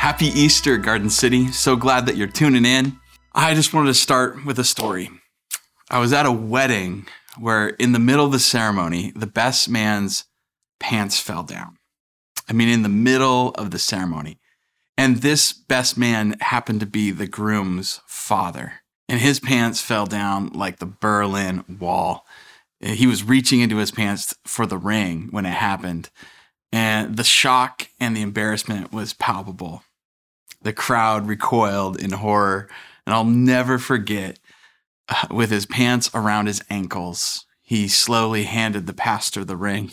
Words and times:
Happy 0.00 0.28
Easter, 0.28 0.78
Garden 0.78 1.10
City. 1.10 1.52
So 1.52 1.76
glad 1.76 2.06
that 2.06 2.16
you're 2.16 2.26
tuning 2.26 2.64
in. 2.64 2.98
I 3.34 3.54
just 3.54 3.74
wanted 3.74 3.88
to 3.88 3.94
start 3.94 4.46
with 4.46 4.58
a 4.58 4.64
story. 4.64 5.10
I 5.90 5.98
was 5.98 6.14
at 6.14 6.24
a 6.24 6.32
wedding 6.32 7.06
where, 7.38 7.68
in 7.68 7.92
the 7.92 7.98
middle 7.98 8.24
of 8.24 8.32
the 8.32 8.38
ceremony, 8.38 9.12
the 9.14 9.26
best 9.26 9.68
man's 9.68 10.24
pants 10.80 11.20
fell 11.20 11.42
down. 11.42 11.76
I 12.48 12.54
mean, 12.54 12.70
in 12.70 12.82
the 12.82 12.88
middle 12.88 13.50
of 13.50 13.72
the 13.72 13.78
ceremony. 13.78 14.38
And 14.96 15.18
this 15.18 15.52
best 15.52 15.98
man 15.98 16.34
happened 16.40 16.80
to 16.80 16.86
be 16.86 17.10
the 17.10 17.28
groom's 17.28 18.00
father. 18.06 18.80
And 19.06 19.20
his 19.20 19.38
pants 19.38 19.82
fell 19.82 20.06
down 20.06 20.48
like 20.54 20.78
the 20.78 20.86
Berlin 20.86 21.62
Wall. 21.78 22.24
He 22.80 23.06
was 23.06 23.22
reaching 23.22 23.60
into 23.60 23.76
his 23.76 23.90
pants 23.90 24.34
for 24.46 24.64
the 24.64 24.78
ring 24.78 25.28
when 25.30 25.44
it 25.44 25.50
happened. 25.50 26.08
And 26.72 27.18
the 27.18 27.22
shock 27.22 27.88
and 28.00 28.16
the 28.16 28.22
embarrassment 28.22 28.94
was 28.94 29.12
palpable. 29.12 29.82
The 30.62 30.72
crowd 30.72 31.26
recoiled 31.26 32.00
in 32.00 32.12
horror. 32.12 32.68
And 33.06 33.14
I'll 33.14 33.24
never 33.24 33.78
forget, 33.78 34.38
uh, 35.08 35.26
with 35.30 35.50
his 35.50 35.66
pants 35.66 36.10
around 36.14 36.46
his 36.46 36.62
ankles, 36.70 37.46
he 37.62 37.88
slowly 37.88 38.44
handed 38.44 38.86
the 38.86 38.92
pastor 38.92 39.44
the 39.44 39.56
ring. 39.56 39.90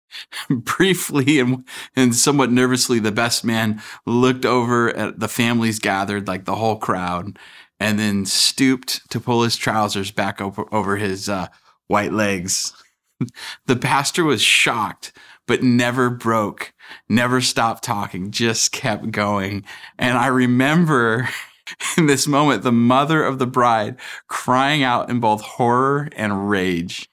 Briefly 0.50 1.38
and, 1.38 1.64
and 1.96 2.14
somewhat 2.14 2.50
nervously, 2.50 2.98
the 2.98 3.12
best 3.12 3.44
man 3.44 3.80
looked 4.06 4.44
over 4.44 4.90
at 4.96 5.20
the 5.20 5.28
families 5.28 5.78
gathered, 5.78 6.26
like 6.26 6.44
the 6.44 6.56
whole 6.56 6.76
crowd, 6.76 7.38
and 7.78 7.98
then 7.98 8.26
stooped 8.26 9.08
to 9.10 9.20
pull 9.20 9.42
his 9.42 9.56
trousers 9.56 10.10
back 10.10 10.40
over, 10.40 10.66
over 10.74 10.96
his 10.96 11.28
uh, 11.28 11.46
white 11.86 12.12
legs. 12.12 12.72
the 13.66 13.76
pastor 13.76 14.24
was 14.24 14.42
shocked, 14.42 15.12
but 15.50 15.64
never 15.64 16.10
broke, 16.10 16.72
never 17.08 17.40
stopped 17.40 17.82
talking, 17.82 18.30
just 18.30 18.70
kept 18.70 19.10
going. 19.10 19.64
And 19.98 20.16
I 20.16 20.28
remember 20.28 21.28
in 21.98 22.06
this 22.06 22.28
moment 22.28 22.62
the 22.62 22.70
mother 22.70 23.24
of 23.24 23.40
the 23.40 23.48
bride 23.48 23.96
crying 24.28 24.84
out 24.84 25.10
in 25.10 25.18
both 25.18 25.40
horror 25.40 26.08
and 26.14 26.48
rage. 26.48 27.08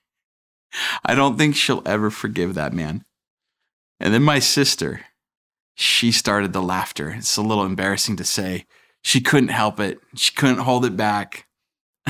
I 1.03 1.15
don't 1.15 1.35
think 1.35 1.55
she'll 1.55 1.81
ever 1.83 2.11
forgive 2.11 2.53
that 2.53 2.73
man. 2.73 3.05
And 3.99 4.13
then 4.13 4.21
my 4.21 4.37
sister, 4.37 5.01
she 5.73 6.11
started 6.11 6.53
the 6.53 6.61
laughter. 6.61 7.09
It's 7.17 7.37
a 7.37 7.41
little 7.41 7.65
embarrassing 7.65 8.17
to 8.17 8.23
say. 8.23 8.67
She 9.01 9.19
couldn't 9.19 9.49
help 9.49 9.79
it, 9.79 9.97
she 10.15 10.31
couldn't 10.31 10.59
hold 10.59 10.85
it 10.85 10.95
back. 10.95 11.47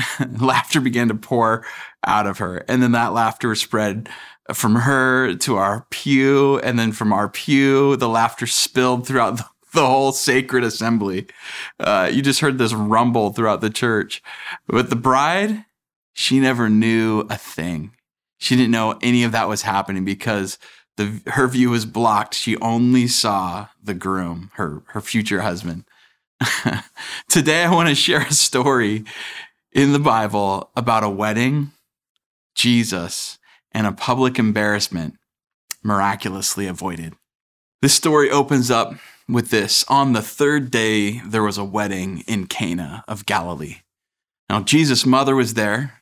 laughter 0.38 0.82
began 0.82 1.08
to 1.08 1.14
pour 1.14 1.64
out 2.06 2.26
of 2.26 2.36
her. 2.36 2.58
And 2.68 2.82
then 2.82 2.92
that 2.92 3.14
laughter 3.14 3.54
spread 3.54 4.10
from 4.52 4.76
her 4.76 5.34
to 5.34 5.56
our 5.56 5.86
pew. 5.90 6.58
And 6.60 6.78
then 6.78 6.92
from 6.92 7.12
our 7.12 7.28
pew, 7.28 7.96
the 7.96 8.08
laughter 8.08 8.46
spilled 8.46 9.06
throughout 9.06 9.36
the, 9.36 9.46
the 9.74 9.86
whole 9.86 10.12
sacred 10.12 10.64
assembly. 10.64 11.26
Uh, 11.78 12.10
you 12.12 12.22
just 12.22 12.40
heard 12.40 12.58
this 12.58 12.72
rumble 12.72 13.32
throughout 13.32 13.60
the 13.60 13.70
church. 13.70 14.22
But 14.66 14.90
the 14.90 14.96
bride, 14.96 15.64
she 16.12 16.40
never 16.40 16.68
knew 16.68 17.20
a 17.30 17.36
thing. 17.36 17.92
She 18.38 18.56
didn't 18.56 18.70
know 18.70 18.98
any 19.02 19.24
of 19.24 19.32
that 19.32 19.48
was 19.48 19.62
happening 19.62 20.04
because 20.04 20.58
the 20.96 21.20
her 21.26 21.46
view 21.48 21.70
was 21.70 21.86
blocked. 21.86 22.34
She 22.34 22.56
only 22.58 23.06
saw 23.06 23.68
the 23.82 23.94
groom, 23.94 24.50
her 24.54 24.82
her 24.88 25.00
future 25.00 25.40
husband. 25.40 25.84
Today 27.28 27.64
I 27.64 27.72
want 27.72 27.88
to 27.88 27.94
share 27.94 28.22
a 28.22 28.32
story 28.32 29.04
in 29.72 29.92
the 29.92 29.98
Bible 29.98 30.70
about 30.76 31.04
a 31.04 31.08
wedding, 31.08 31.72
Jesus, 32.54 33.37
and 33.72 33.86
a 33.86 33.92
public 33.92 34.38
embarrassment 34.38 35.16
miraculously 35.82 36.66
avoided. 36.66 37.14
This 37.80 37.94
story 37.94 38.30
opens 38.30 38.70
up 38.70 38.94
with 39.28 39.50
this. 39.50 39.84
On 39.88 40.12
the 40.12 40.22
third 40.22 40.70
day, 40.70 41.20
there 41.20 41.42
was 41.42 41.58
a 41.58 41.64
wedding 41.64 42.24
in 42.26 42.46
Cana 42.46 43.04
of 43.06 43.26
Galilee. 43.26 43.76
Now, 44.48 44.62
Jesus' 44.62 45.06
mother 45.06 45.36
was 45.36 45.54
there, 45.54 46.00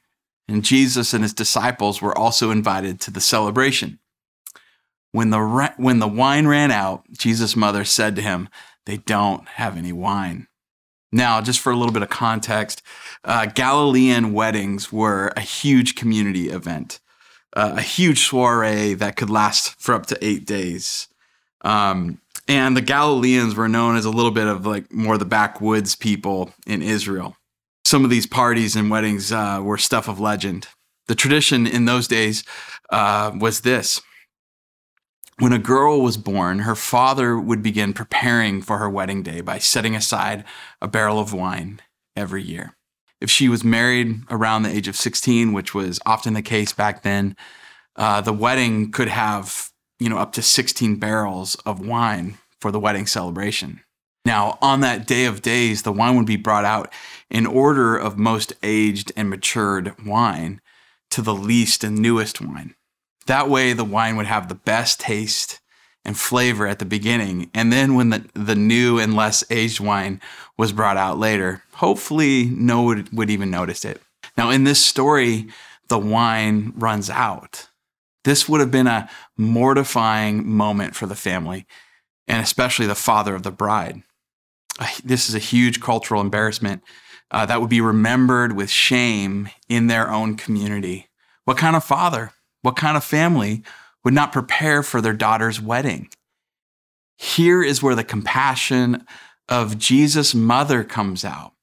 and 0.48 0.64
Jesus 0.64 1.12
and 1.12 1.22
his 1.24 1.34
disciples 1.34 2.00
were 2.00 2.16
also 2.16 2.50
invited 2.50 3.00
to 3.00 3.10
the 3.10 3.20
celebration. 3.20 3.98
When 5.12 5.30
the, 5.30 5.72
when 5.76 5.98
the 5.98 6.08
wine 6.08 6.46
ran 6.46 6.70
out, 6.70 7.04
Jesus' 7.10 7.56
mother 7.56 7.84
said 7.84 8.16
to 8.16 8.22
him, 8.22 8.48
They 8.84 8.98
don't 8.98 9.46
have 9.48 9.76
any 9.76 9.92
wine. 9.92 10.46
Now, 11.12 11.40
just 11.40 11.60
for 11.60 11.72
a 11.72 11.76
little 11.76 11.92
bit 11.92 12.02
of 12.02 12.08
context, 12.08 12.82
uh, 13.24 13.46
Galilean 13.46 14.32
weddings 14.32 14.92
were 14.92 15.32
a 15.36 15.40
huge 15.40 15.94
community 15.94 16.50
event, 16.50 17.00
uh, 17.56 17.74
a 17.76 17.82
huge 17.82 18.28
soiree 18.28 18.94
that 18.94 19.16
could 19.16 19.30
last 19.30 19.74
for 19.80 19.94
up 19.94 20.06
to 20.06 20.24
eight 20.24 20.46
days. 20.46 21.08
Um, 21.62 22.20
and 22.46 22.76
the 22.76 22.82
Galileans 22.82 23.56
were 23.56 23.68
known 23.68 23.96
as 23.96 24.04
a 24.04 24.10
little 24.10 24.30
bit 24.30 24.46
of 24.46 24.64
like 24.64 24.92
more 24.92 25.18
the 25.18 25.24
backwoods 25.24 25.96
people 25.96 26.52
in 26.64 26.82
Israel 26.82 27.36
some 27.86 28.02
of 28.02 28.10
these 28.10 28.26
parties 28.26 28.74
and 28.74 28.90
weddings 28.90 29.30
uh, 29.30 29.60
were 29.62 29.78
stuff 29.78 30.08
of 30.08 30.18
legend. 30.18 30.66
The 31.06 31.14
tradition 31.14 31.68
in 31.68 31.84
those 31.84 32.08
days 32.08 32.42
uh, 32.90 33.30
was 33.38 33.60
this. 33.60 34.02
When 35.38 35.52
a 35.52 35.58
girl 35.58 36.00
was 36.00 36.16
born, 36.16 36.60
her 36.60 36.74
father 36.74 37.38
would 37.38 37.62
begin 37.62 37.92
preparing 37.92 38.60
for 38.60 38.78
her 38.78 38.90
wedding 38.90 39.22
day 39.22 39.40
by 39.40 39.58
setting 39.58 39.94
aside 39.94 40.44
a 40.82 40.88
barrel 40.88 41.20
of 41.20 41.32
wine 41.32 41.80
every 42.16 42.42
year. 42.42 42.75
If 43.20 43.30
she 43.30 43.48
was 43.48 43.64
married 43.64 44.22
around 44.30 44.62
the 44.62 44.74
age 44.74 44.88
of 44.88 44.96
16, 44.96 45.52
which 45.52 45.74
was 45.74 45.98
often 46.04 46.34
the 46.34 46.42
case 46.42 46.72
back 46.72 47.02
then, 47.02 47.36
uh, 47.96 48.20
the 48.20 48.32
wedding 48.32 48.92
could 48.92 49.08
have, 49.08 49.70
you 49.98 50.08
know, 50.08 50.18
up 50.18 50.32
to 50.32 50.42
16 50.42 50.96
barrels 50.96 51.54
of 51.66 51.86
wine 51.86 52.38
for 52.60 52.70
the 52.70 52.80
wedding 52.80 53.06
celebration. 53.06 53.80
Now, 54.24 54.58
on 54.60 54.80
that 54.80 55.06
day 55.06 55.24
of 55.24 55.40
days, 55.40 55.82
the 55.82 55.92
wine 55.92 56.16
would 56.16 56.26
be 56.26 56.36
brought 56.36 56.64
out 56.64 56.92
in 57.30 57.46
order 57.46 57.96
of 57.96 58.18
most 58.18 58.52
aged 58.62 59.12
and 59.16 59.30
matured 59.30 59.94
wine 60.04 60.60
to 61.10 61.22
the 61.22 61.34
least 61.34 61.84
and 61.84 61.98
newest 61.98 62.40
wine. 62.40 62.74
That 63.26 63.48
way, 63.48 63.72
the 63.72 63.84
wine 63.84 64.16
would 64.16 64.26
have 64.26 64.48
the 64.48 64.54
best 64.54 65.00
taste 65.00 65.60
and 66.06 66.18
flavor 66.18 66.66
at 66.66 66.78
the 66.78 66.86
beginning. 66.86 67.50
And 67.52 67.70
then, 67.70 67.94
when 67.94 68.08
the, 68.08 68.24
the 68.32 68.54
new 68.54 68.98
and 68.98 69.14
less 69.14 69.44
aged 69.50 69.80
wine 69.80 70.22
was 70.56 70.72
brought 70.72 70.96
out 70.96 71.18
later, 71.18 71.62
hopefully, 71.74 72.46
no 72.46 72.82
one 72.82 72.86
would, 72.96 73.12
would 73.12 73.30
even 73.30 73.50
notice 73.50 73.84
it. 73.84 74.00
Now, 74.38 74.48
in 74.48 74.64
this 74.64 74.82
story, 74.82 75.48
the 75.88 75.98
wine 75.98 76.72
runs 76.76 77.10
out. 77.10 77.68
This 78.24 78.48
would 78.48 78.60
have 78.60 78.70
been 78.70 78.86
a 78.86 79.10
mortifying 79.36 80.48
moment 80.48 80.96
for 80.96 81.04
the 81.04 81.14
family, 81.14 81.66
and 82.26 82.42
especially 82.42 82.86
the 82.86 82.94
father 82.94 83.34
of 83.34 83.42
the 83.42 83.52
bride 83.52 84.02
this 85.04 85.28
is 85.28 85.34
a 85.34 85.40
huge 85.40 85.80
cultural 85.80 86.20
embarrassment 86.20 86.82
uh, 87.30 87.46
that 87.46 87.60
would 87.60 87.70
be 87.70 87.80
remembered 87.80 88.54
with 88.54 88.70
shame 88.70 89.48
in 89.68 89.86
their 89.86 90.10
own 90.10 90.36
community. 90.36 91.08
What 91.44 91.56
kind 91.56 91.76
of 91.76 91.84
father, 91.84 92.32
what 92.62 92.76
kind 92.76 92.96
of 92.96 93.04
family 93.04 93.62
would 94.06 94.14
not 94.14 94.30
prepare 94.30 94.84
for 94.84 95.00
their 95.00 95.12
daughter's 95.12 95.60
wedding? 95.60 96.08
Here 97.16 97.60
is 97.60 97.82
where 97.82 97.96
the 97.96 98.04
compassion 98.04 99.04
of 99.48 99.78
Jesus' 99.78 100.32
mother 100.32 100.84
comes 100.84 101.24
out. 101.24 101.54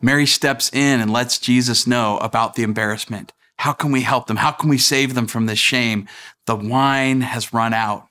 Mary 0.00 0.24
steps 0.24 0.72
in 0.72 1.00
and 1.00 1.12
lets 1.12 1.40
Jesus 1.40 1.84
know 1.84 2.18
about 2.18 2.54
the 2.54 2.62
embarrassment. 2.62 3.32
How 3.56 3.72
can 3.72 3.90
we 3.90 4.02
help 4.02 4.28
them? 4.28 4.36
How 4.36 4.52
can 4.52 4.68
we 4.68 4.78
save 4.78 5.14
them 5.14 5.26
from 5.26 5.46
this 5.46 5.58
shame? 5.58 6.06
The 6.46 6.54
wine 6.54 7.22
has 7.22 7.52
run 7.52 7.74
out. 7.74 8.06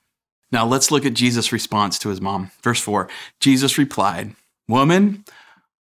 Now 0.50 0.66
let's 0.66 0.90
look 0.90 1.06
at 1.06 1.14
Jesus' 1.14 1.50
response 1.50 1.98
to 2.00 2.10
his 2.10 2.20
mom. 2.20 2.50
Verse 2.62 2.80
4 2.82 3.08
Jesus 3.40 3.78
replied, 3.78 4.36
Woman, 4.68 5.24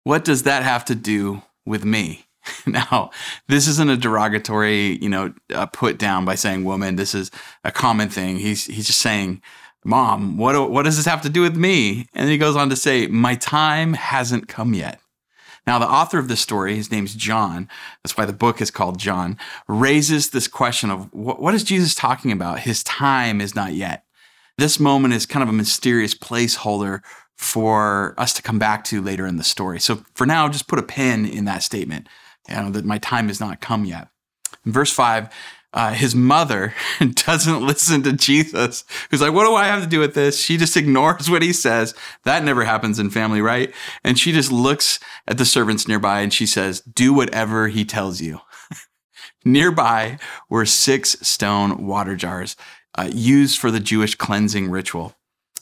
what 0.05 0.27
does 0.27 0.43
that 0.43 0.63
have 0.63 0.85
to 0.85 0.95
do 0.95 1.41
with 1.65 1.87
me? 1.87 2.27
Now, 2.67 3.11
this 3.49 3.69
isn't 3.69 3.91
a 3.91 3.97
derogatory, 3.97 4.99
you 5.03 5.09
know, 5.09 5.33
uh, 5.55 5.67
put 5.67 5.99
down 5.99 6.25
by 6.25 6.35
saying 6.35 6.65
woman. 6.65 6.97
This 6.97 7.15
is 7.15 7.31
a 7.65 7.71
common 7.73 8.09
thing. 8.09 8.39
He's 8.39 8.67
he's 8.67 8.87
just 8.87 9.01
saying, 9.01 9.43
"Mom, 9.85 10.39
what 10.39 10.71
what 10.71 10.85
does 10.85 10.97
this 10.97 11.07
have 11.07 11.23
to 11.23 11.29
do 11.29 11.43
with 11.43 11.57
me?" 11.57 12.07
And 12.15 12.29
he 12.29 12.39
goes 12.39 12.57
on 12.57 12.69
to 12.71 12.77
say, 12.77 13.07
"My 13.07 13.35
time 13.35 13.95
hasn't 13.95 14.49
come 14.49 14.75
yet." 14.75 15.01
Now, 15.67 15.79
the 15.79 15.89
author 15.89 16.19
of 16.19 16.29
this 16.29 16.41
story, 16.41 16.75
his 16.75 16.91
name's 16.91 17.15
John. 17.15 17.69
That's 18.03 18.17
why 18.17 18.25
the 18.25 18.33
book 18.33 18.61
is 18.61 18.71
called 18.71 18.99
John. 18.99 19.39
Raises 19.69 20.31
this 20.31 20.49
question 20.49 20.91
of 20.91 21.13
what, 21.13 21.41
what 21.41 21.55
is 21.55 21.63
Jesus 21.63 21.95
talking 21.95 22.33
about? 22.33 22.61
His 22.61 22.83
time 22.83 23.41
is 23.41 23.55
not 23.55 23.73
yet. 23.73 24.05
This 24.59 24.81
moment 24.81 25.15
is 25.15 25.25
kind 25.25 25.43
of 25.43 25.49
a 25.49 25.53
mysterious 25.53 26.15
placeholder 26.17 27.01
for 27.37 28.15
us 28.19 28.33
to 28.35 28.43
come 28.43 28.59
back 28.59 28.85
to 28.85 29.01
later 29.01 29.27
in 29.27 29.37
the 29.37 29.45
story. 29.45 29.81
So 29.81 30.05
for 30.15 30.27
now, 30.27 30.49
just 30.49 30.69
put 30.69 30.79
a 30.79 30.83
pin 30.83 31.25
in 31.25 31.45
that 31.47 31.63
statement. 31.63 32.09
You 32.49 32.57
know, 32.57 32.71
that 32.71 32.85
my 32.85 32.99
time 32.99 33.29
has 33.29 33.41
not 33.41 33.61
come 33.61 33.85
yet. 33.85 34.09
In 34.65 34.73
verse 34.73 34.93
5, 34.93 35.29
uh, 35.75 35.93
his 35.93 36.15
mother 36.15 36.75
doesn't 37.27 37.67
listen 37.67 38.03
to 38.03 38.13
Jesus, 38.13 38.85
who's 39.11 39.23
like, 39.23 39.33
What 39.33 39.47
do 39.47 39.55
I 39.55 39.67
have 39.67 39.83
to 39.83 39.89
do 39.89 40.01
with 40.01 40.15
this? 40.15 40.39
She 40.39 40.57
just 40.57 40.77
ignores 40.77 41.31
what 41.31 41.43
he 41.43 41.53
says. 41.53 41.95
That 42.25 42.45
never 42.45 42.65
happens 42.65 42.99
in 42.99 43.11
family, 43.11 43.41
right? 43.41 43.73
And 44.05 44.19
she 44.19 44.33
just 44.33 44.53
looks 44.53 45.01
at 45.27 45.39
the 45.39 45.47
servants 45.47 45.89
nearby 45.89 46.21
and 46.21 46.33
she 46.33 46.47
says, 46.47 46.81
Do 46.81 47.15
whatever 47.15 47.69
he 47.69 47.85
tells 47.85 48.21
you. 48.21 48.41
nearby 49.45 50.19
were 50.51 50.67
six 50.67 51.17
stone 51.27 51.87
water 51.87 52.17
jars 52.17 52.57
uh, 52.97 53.09
used 53.13 53.59
for 53.59 53.71
the 53.71 53.81
Jewish 53.81 54.15
cleansing 54.15 54.71
ritual. 54.71 55.15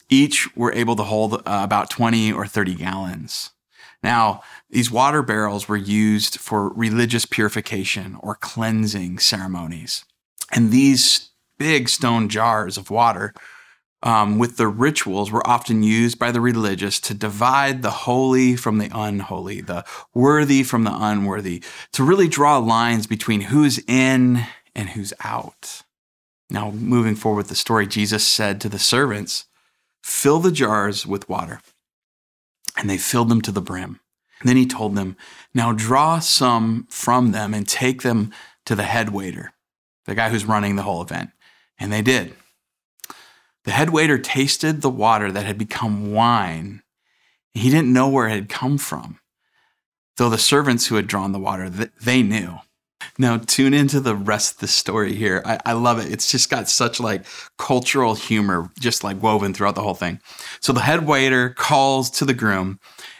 Each 0.08 0.54
were 0.56 0.72
able 0.72 0.96
to 0.96 1.04
hold 1.04 1.34
uh, 1.34 1.40
about 1.44 1.88
20 1.88 2.32
or 2.32 2.46
30 2.46 2.74
gallons. 2.74 3.50
Now, 4.02 4.42
these 4.70 4.90
water 4.90 5.22
barrels 5.22 5.68
were 5.68 5.76
used 5.76 6.38
for 6.38 6.72
religious 6.72 7.26
purification 7.26 8.16
or 8.20 8.34
cleansing 8.34 9.18
ceremonies. 9.18 10.04
And 10.52 10.70
these 10.70 11.30
big 11.58 11.88
stone 11.88 12.28
jars 12.28 12.78
of 12.78 12.90
water 12.90 13.34
um, 14.02 14.38
with 14.38 14.56
the 14.56 14.68
rituals 14.68 15.30
were 15.30 15.46
often 15.46 15.82
used 15.82 16.18
by 16.18 16.32
the 16.32 16.40
religious 16.40 16.98
to 17.00 17.14
divide 17.14 17.82
the 17.82 17.90
holy 17.90 18.56
from 18.56 18.78
the 18.78 18.90
unholy, 18.94 19.60
the 19.60 19.84
worthy 20.14 20.62
from 20.62 20.84
the 20.84 20.94
unworthy, 20.94 21.62
to 21.92 22.02
really 22.02 22.28
draw 22.28 22.56
lines 22.58 23.06
between 23.06 23.42
who's 23.42 23.78
in 23.86 24.46
and 24.74 24.90
who's 24.90 25.12
out. 25.22 25.82
Now, 26.48 26.70
moving 26.70 27.14
forward 27.14 27.38
with 27.38 27.48
the 27.48 27.54
story, 27.54 27.86
Jesus 27.86 28.26
said 28.26 28.60
to 28.60 28.68
the 28.68 28.78
servants, 28.78 29.46
Fill 30.02 30.40
the 30.40 30.50
jars 30.50 31.06
with 31.06 31.28
water. 31.28 31.60
And 32.80 32.88
they 32.88 32.98
filled 32.98 33.28
them 33.28 33.42
to 33.42 33.52
the 33.52 33.60
brim. 33.60 34.00
And 34.40 34.48
then 34.48 34.56
he 34.56 34.66
told 34.66 34.96
them, 34.96 35.16
Now 35.54 35.72
draw 35.72 36.18
some 36.18 36.86
from 36.88 37.32
them 37.32 37.52
and 37.52 37.68
take 37.68 38.02
them 38.02 38.32
to 38.64 38.74
the 38.74 38.84
head 38.84 39.10
waiter, 39.10 39.52
the 40.06 40.14
guy 40.14 40.30
who's 40.30 40.46
running 40.46 40.76
the 40.76 40.82
whole 40.82 41.02
event. 41.02 41.30
And 41.78 41.92
they 41.92 42.02
did. 42.02 42.34
The 43.64 43.72
head 43.72 43.90
waiter 43.90 44.18
tasted 44.18 44.80
the 44.80 44.90
water 44.90 45.30
that 45.30 45.44
had 45.44 45.58
become 45.58 46.12
wine. 46.12 46.82
He 47.52 47.68
didn't 47.68 47.92
know 47.92 48.08
where 48.08 48.26
it 48.26 48.32
had 48.32 48.48
come 48.48 48.78
from, 48.78 49.20
though 50.16 50.30
the 50.30 50.38
servants 50.38 50.86
who 50.86 50.96
had 50.96 51.06
drawn 51.06 51.32
the 51.32 51.38
water, 51.38 51.68
they 51.68 52.22
knew. 52.22 52.58
Now 53.18 53.38
tune 53.38 53.74
into 53.74 54.00
the 54.00 54.14
rest 54.14 54.54
of 54.54 54.60
the 54.60 54.68
story 54.68 55.14
here. 55.14 55.42
I, 55.44 55.58
I, 55.66 55.72
love 55.72 55.98
it. 55.98 56.12
It's 56.12 56.30
just 56.30 56.50
got 56.50 56.68
such 56.68 57.00
like 57.00 57.24
cultural 57.58 58.14
humor, 58.14 58.70
just 58.78 59.04
like 59.04 59.22
woven 59.22 59.54
throughout 59.54 59.74
the 59.74 59.82
whole 59.82 59.94
thing. 59.94 60.20
So 60.60 60.72
the 60.72 60.80
head 60.80 61.06
waiter 61.06 61.50
calls 61.50 62.10
to 62.12 62.24
the 62.24 62.34
groom 62.34 62.78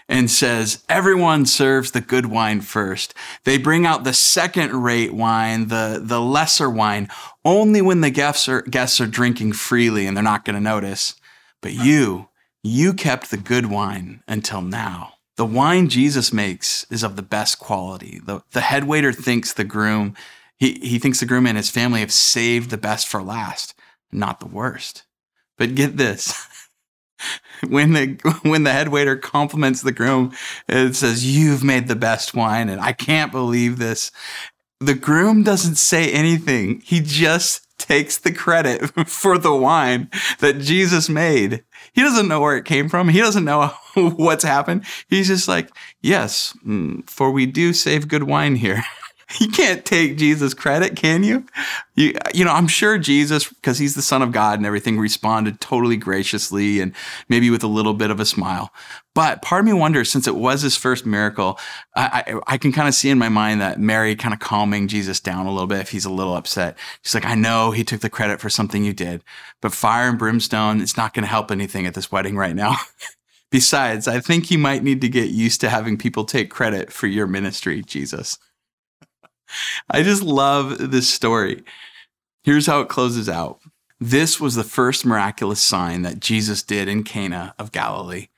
and 0.09 0.31
says, 0.31 0.85
Everyone 0.89 1.47
serves 1.47 1.93
the 1.93 2.01
good 2.01 2.27
wine 2.27 2.61
first. 2.61 3.15
They 3.45 3.59
bring 3.59 3.87
out 3.87 4.05
the 4.05 4.13
second 4.13 4.83
rate 4.83 5.15
wine, 5.15 5.69
the, 5.69 6.01
the 6.03 6.21
lesser 6.21 6.69
wine, 6.69 7.09
only 7.45 7.81
when 7.81 8.01
the 8.01 8.11
guests 8.11 8.49
are, 8.49 8.63
guests 8.63 9.01
are 9.01 9.07
drinking 9.07 9.53
freely 9.53 10.07
and 10.07 10.17
they're 10.17 10.25
not 10.25 10.45
going 10.45 10.57
to 10.57 10.61
notice. 10.61 11.15
But 11.63 11.73
you, 11.73 12.29
you 12.63 12.93
kept 12.93 13.31
the 13.31 13.37
good 13.37 13.67
wine 13.67 14.23
until 14.27 14.63
now. 14.63 15.15
The 15.41 15.47
wine 15.47 15.89
Jesus 15.89 16.35
makes 16.35 16.85
is 16.91 17.03
of 17.03 17.17
the 17.17 17.23
best 17.23 17.59
quality. 17.59 18.21
The, 18.23 18.43
the 18.51 18.61
head 18.61 18.85
waiter 18.85 19.11
thinks 19.11 19.55
the 19.55 19.65
groom, 19.65 20.15
he, 20.59 20.75
he 20.81 20.99
thinks 20.99 21.21
the 21.21 21.25
groom 21.25 21.47
and 21.47 21.57
his 21.57 21.71
family 21.71 22.01
have 22.01 22.13
saved 22.13 22.69
the 22.69 22.77
best 22.77 23.09
for 23.09 23.23
last, 23.23 23.73
not 24.13 24.41
the 24.41 24.47
worst. 24.47 25.05
But 25.57 25.75
get 25.75 25.97
this. 25.97 26.47
when 27.67 27.95
the 27.95 28.39
when 28.43 28.65
the 28.65 28.73
head 28.73 28.89
waiter 28.89 29.17
compliments 29.17 29.81
the 29.81 29.93
groom, 29.93 30.35
it 30.69 30.95
says, 30.95 31.25
You've 31.25 31.65
made 31.65 31.89
the 31.89 31.97
best 31.97 32.35
wine, 32.35 32.69
and 32.69 32.79
I 32.79 32.93
can't 32.93 33.33
believe 33.33 33.79
this. 33.79 34.13
The 34.79 34.93
groom 34.93 35.43
doesn't 35.43 35.77
say 35.77 36.13
anything. 36.13 36.83
He 36.85 37.01
just 37.01 37.67
takes 37.79 38.19
the 38.19 38.33
credit 38.33 38.91
for 39.09 39.39
the 39.39 39.55
wine 39.55 40.11
that 40.41 40.59
Jesus 40.59 41.09
made. 41.09 41.65
He 41.93 42.03
doesn't 42.03 42.29
know 42.29 42.41
where 42.41 42.57
it 42.57 42.65
came 42.65 42.89
from. 42.89 43.09
He 43.09 43.21
doesn't 43.21 43.45
know 43.45 43.69
what's 43.95 44.45
happened. 44.45 44.85
He's 45.09 45.29
just 45.29 45.49
like, 45.49 45.71
yes, 46.01 46.57
mm, 46.67 47.09
for 47.09 47.31
we 47.31 47.47
do 47.47 47.73
save 47.73 48.09
good 48.09 48.25
wine 48.25 48.57
here. 48.57 48.83
you 49.41 49.49
can't 49.49 49.85
take 49.85 50.17
Jesus 50.17 50.55
credit, 50.55 50.97
can 50.97 51.23
you? 51.23 51.45
You, 51.95 52.15
you 52.35 52.45
know, 52.45 52.53
I'm 52.53 52.67
sure 52.67 52.99
Jesus, 52.99 53.49
because 53.49 53.79
he's 53.79 53.95
the 53.95 54.03
Son 54.03 54.23
of 54.23 54.33
God 54.33 54.59
and 54.59 54.67
everything, 54.67 54.99
responded 54.99 55.61
totally 55.61 55.97
graciously 55.97 56.81
and 56.81 56.93
maybe 57.29 57.51
with 57.51 57.63
a 57.63 57.69
little 57.69 57.95
bit 57.95 58.11
of 58.11 58.19
a 58.19 58.27
smile. 58.27 58.73
But 59.15 59.43
part 59.43 59.61
of 59.61 59.67
me 59.67 59.73
wonders, 59.73 60.11
since 60.11 60.27
it 60.27 60.37
was 60.37 60.63
his 60.63 60.77
first 60.77 61.07
miracle, 61.07 61.59
I, 61.95 62.25
I, 62.27 62.55
I 62.55 62.59
can 62.59 62.73
kind 62.73 62.89
of 62.89 62.95
see 62.95 63.11
in 63.11 63.19
my 63.19 63.29
mind 63.29 63.61
that 63.61 63.79
Mary 63.79 64.17
kind 64.17 64.35
of 64.35 64.41
calming 64.41 64.89
Jesus 64.89 65.21
down 65.21 65.47
a 65.47 65.53
little 65.53 65.67
bit 65.67 65.81
if 65.81 65.91
he's 65.91 66.05
a 66.05 66.11
little 66.11 66.35
upset. 66.35 66.77
She's 67.03 67.15
like, 67.15 67.27
I 67.27 67.35
know 67.35 67.71
he 67.71 67.85
took 67.85 68.01
the 68.01 68.11
credit 68.11 68.41
for 68.41 68.51
something 68.51 68.85
you 68.85 68.93
did, 68.93 69.23
but 69.61 69.73
fire 69.73 70.09
and 70.09 70.19
brimstone, 70.19 70.81
it's 70.81 70.97
not 70.97 71.15
going 71.15 71.25
to 71.25 71.31
help 71.31 71.51
anything 71.51 71.87
at 71.87 71.95
this 71.95 72.11
wedding 72.11 72.37
right 72.37 72.57
now. 72.57 72.77
Besides, 73.51 74.07
I 74.07 74.21
think 74.21 74.51
you 74.53 74.59
might 74.59 74.85
need 74.85 75.01
to 75.01 75.09
get 75.09 75.31
used 75.31 75.61
to 75.61 75.71
having 75.71 75.99
people 75.99 76.25
take 76.25 76.51
credit 76.51 76.93
for 76.93 77.09
your 77.09 77.27
ministry, 77.27 77.83
Jesus. 77.83 78.39
I 79.91 80.03
just 80.03 80.23
love 80.23 80.91
this 80.91 81.09
story. 81.09 81.63
Here's 82.43 82.67
how 82.67 82.81
it 82.81 82.89
closes 82.89 83.29
out. 83.29 83.61
This 84.01 84.41
was 84.41 84.55
the 84.55 84.65
first 84.65 85.05
miraculous 85.05 85.61
sign 85.61 86.03
that 86.03 86.21
Jesus 86.21 86.63
did 86.63 86.89
in 86.89 87.05
Cana 87.05 87.55
of 87.59 87.73
Galilee, 87.73 88.29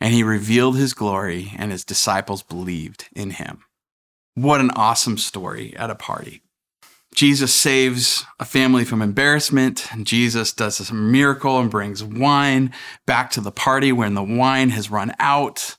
and 0.00 0.14
he 0.14 0.22
revealed 0.22 0.76
his 0.76 0.94
glory, 0.94 1.52
and 1.58 1.70
his 1.70 1.84
disciples 1.84 2.42
believed 2.42 3.08
in 3.14 3.30
him. 3.30 3.64
What 4.34 4.60
an 4.60 4.70
awesome 4.70 5.18
story 5.18 5.76
at 5.76 5.90
a 5.90 5.94
party. 5.94 6.42
Jesus 7.14 7.54
saves 7.54 8.24
a 8.40 8.46
family 8.46 8.84
from 8.84 9.02
embarrassment. 9.02 9.86
Jesus 10.02 10.54
does 10.54 10.88
a 10.88 10.94
miracle 10.94 11.58
and 11.58 11.70
brings 11.70 12.02
wine 12.02 12.72
back 13.06 13.30
to 13.32 13.42
the 13.42 13.52
party 13.52 13.92
when 13.92 14.14
the 14.14 14.22
wine 14.22 14.70
has 14.70 14.90
run 14.90 15.12
out. 15.18 15.76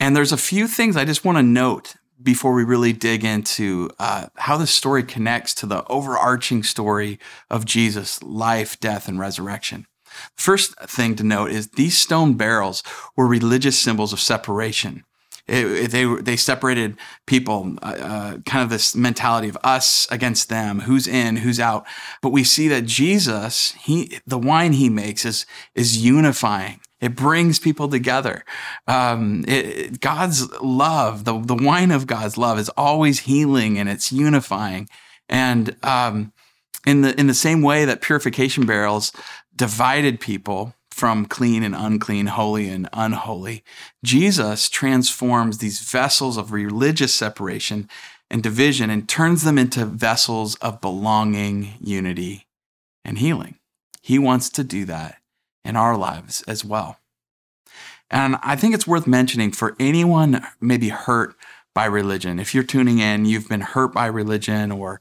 And 0.00 0.16
there's 0.16 0.32
a 0.32 0.36
few 0.36 0.66
things 0.66 0.96
I 0.96 1.04
just 1.04 1.24
want 1.24 1.38
to 1.38 1.42
note 1.42 1.94
before 2.22 2.54
we 2.54 2.64
really 2.64 2.92
dig 2.92 3.24
into 3.24 3.90
uh, 3.98 4.26
how 4.36 4.56
this 4.56 4.70
story 4.70 5.02
connects 5.02 5.54
to 5.54 5.66
the 5.66 5.84
overarching 5.86 6.62
story 6.62 7.18
of 7.50 7.64
Jesus' 7.64 8.22
life, 8.22 8.78
death, 8.80 9.08
and 9.08 9.18
resurrection. 9.18 9.86
First 10.34 10.78
thing 10.80 11.14
to 11.16 11.24
note 11.24 11.50
is 11.50 11.68
these 11.68 11.96
stone 11.98 12.34
barrels 12.34 12.82
were 13.16 13.26
religious 13.26 13.78
symbols 13.78 14.12
of 14.12 14.20
separation. 14.20 15.04
It, 15.48 15.92
they 15.92 16.04
they 16.04 16.36
separated 16.36 16.96
people, 17.26 17.76
uh, 17.80 17.86
uh, 17.86 18.38
kind 18.38 18.64
of 18.64 18.70
this 18.70 18.96
mentality 18.96 19.48
of 19.48 19.56
us 19.62 20.08
against 20.10 20.48
them, 20.48 20.80
who's 20.80 21.06
in, 21.06 21.36
who's 21.36 21.60
out. 21.60 21.86
But 22.20 22.30
we 22.30 22.42
see 22.42 22.66
that 22.68 22.84
Jesus, 22.84 23.72
he 23.72 24.18
the 24.26 24.38
wine 24.38 24.72
he 24.72 24.88
makes 24.88 25.24
is 25.24 25.46
is 25.76 26.04
unifying. 26.04 26.80
It 27.00 27.14
brings 27.14 27.58
people 27.58 27.88
together. 27.88 28.44
Um, 28.86 29.44
it, 29.46 30.00
God's 30.00 30.50
love, 30.60 31.24
the, 31.24 31.38
the 31.38 31.54
wine 31.54 31.90
of 31.90 32.06
God's 32.06 32.38
love, 32.38 32.58
is 32.58 32.70
always 32.70 33.20
healing 33.20 33.78
and 33.78 33.88
it's 33.88 34.12
unifying. 34.12 34.88
And 35.28 35.76
um, 35.82 36.32
in 36.86 37.02
the 37.02 37.18
in 37.18 37.26
the 37.26 37.34
same 37.34 37.62
way 37.62 37.84
that 37.84 38.00
purification 38.00 38.64
barrels 38.64 39.12
divided 39.54 40.20
people 40.20 40.74
from 40.90 41.26
clean 41.26 41.62
and 41.62 41.74
unclean, 41.74 42.26
holy 42.26 42.68
and 42.68 42.88
unholy, 42.94 43.62
Jesus 44.02 44.70
transforms 44.70 45.58
these 45.58 45.80
vessels 45.80 46.38
of 46.38 46.52
religious 46.52 47.12
separation 47.12 47.90
and 48.30 48.42
division 48.42 48.88
and 48.88 49.06
turns 49.06 49.42
them 49.42 49.58
into 49.58 49.84
vessels 49.84 50.54
of 50.56 50.80
belonging, 50.80 51.74
unity, 51.80 52.46
and 53.04 53.18
healing. 53.18 53.58
He 54.00 54.18
wants 54.18 54.48
to 54.50 54.64
do 54.64 54.86
that 54.86 55.18
in 55.66 55.76
our 55.76 55.96
lives 55.96 56.42
as 56.42 56.64
well. 56.64 56.98
And 58.10 58.36
I 58.42 58.56
think 58.56 58.74
it's 58.74 58.86
worth 58.86 59.06
mentioning 59.06 59.50
for 59.50 59.74
anyone 59.80 60.46
maybe 60.60 60.90
hurt 60.90 61.34
by 61.74 61.86
religion. 61.86 62.38
If 62.38 62.54
you're 62.54 62.64
tuning 62.64 63.00
in, 63.00 63.26
you've 63.26 63.48
been 63.48 63.60
hurt 63.60 63.92
by 63.92 64.06
religion, 64.06 64.72
or 64.72 65.00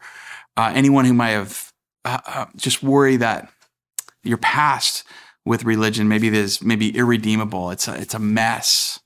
uh, 0.57 0.72
anyone 0.75 1.05
who 1.05 1.13
might 1.13 1.29
have 1.29 1.72
uh, 2.03 2.19
uh, 2.25 2.45
just 2.55 2.84
worry 2.84 3.15
that 3.17 3.50
your 4.24 4.38
past 4.38 5.03
with 5.45 5.63
religion 5.63 6.07
maybe 6.07 6.27
is 6.27 6.62
maybe 6.62 6.95
irredeemable. 6.98 7.69
It's 7.69 7.88
a, 7.88 7.95
it's 7.95 8.15
a 8.15 8.19
mess. 8.19 9.00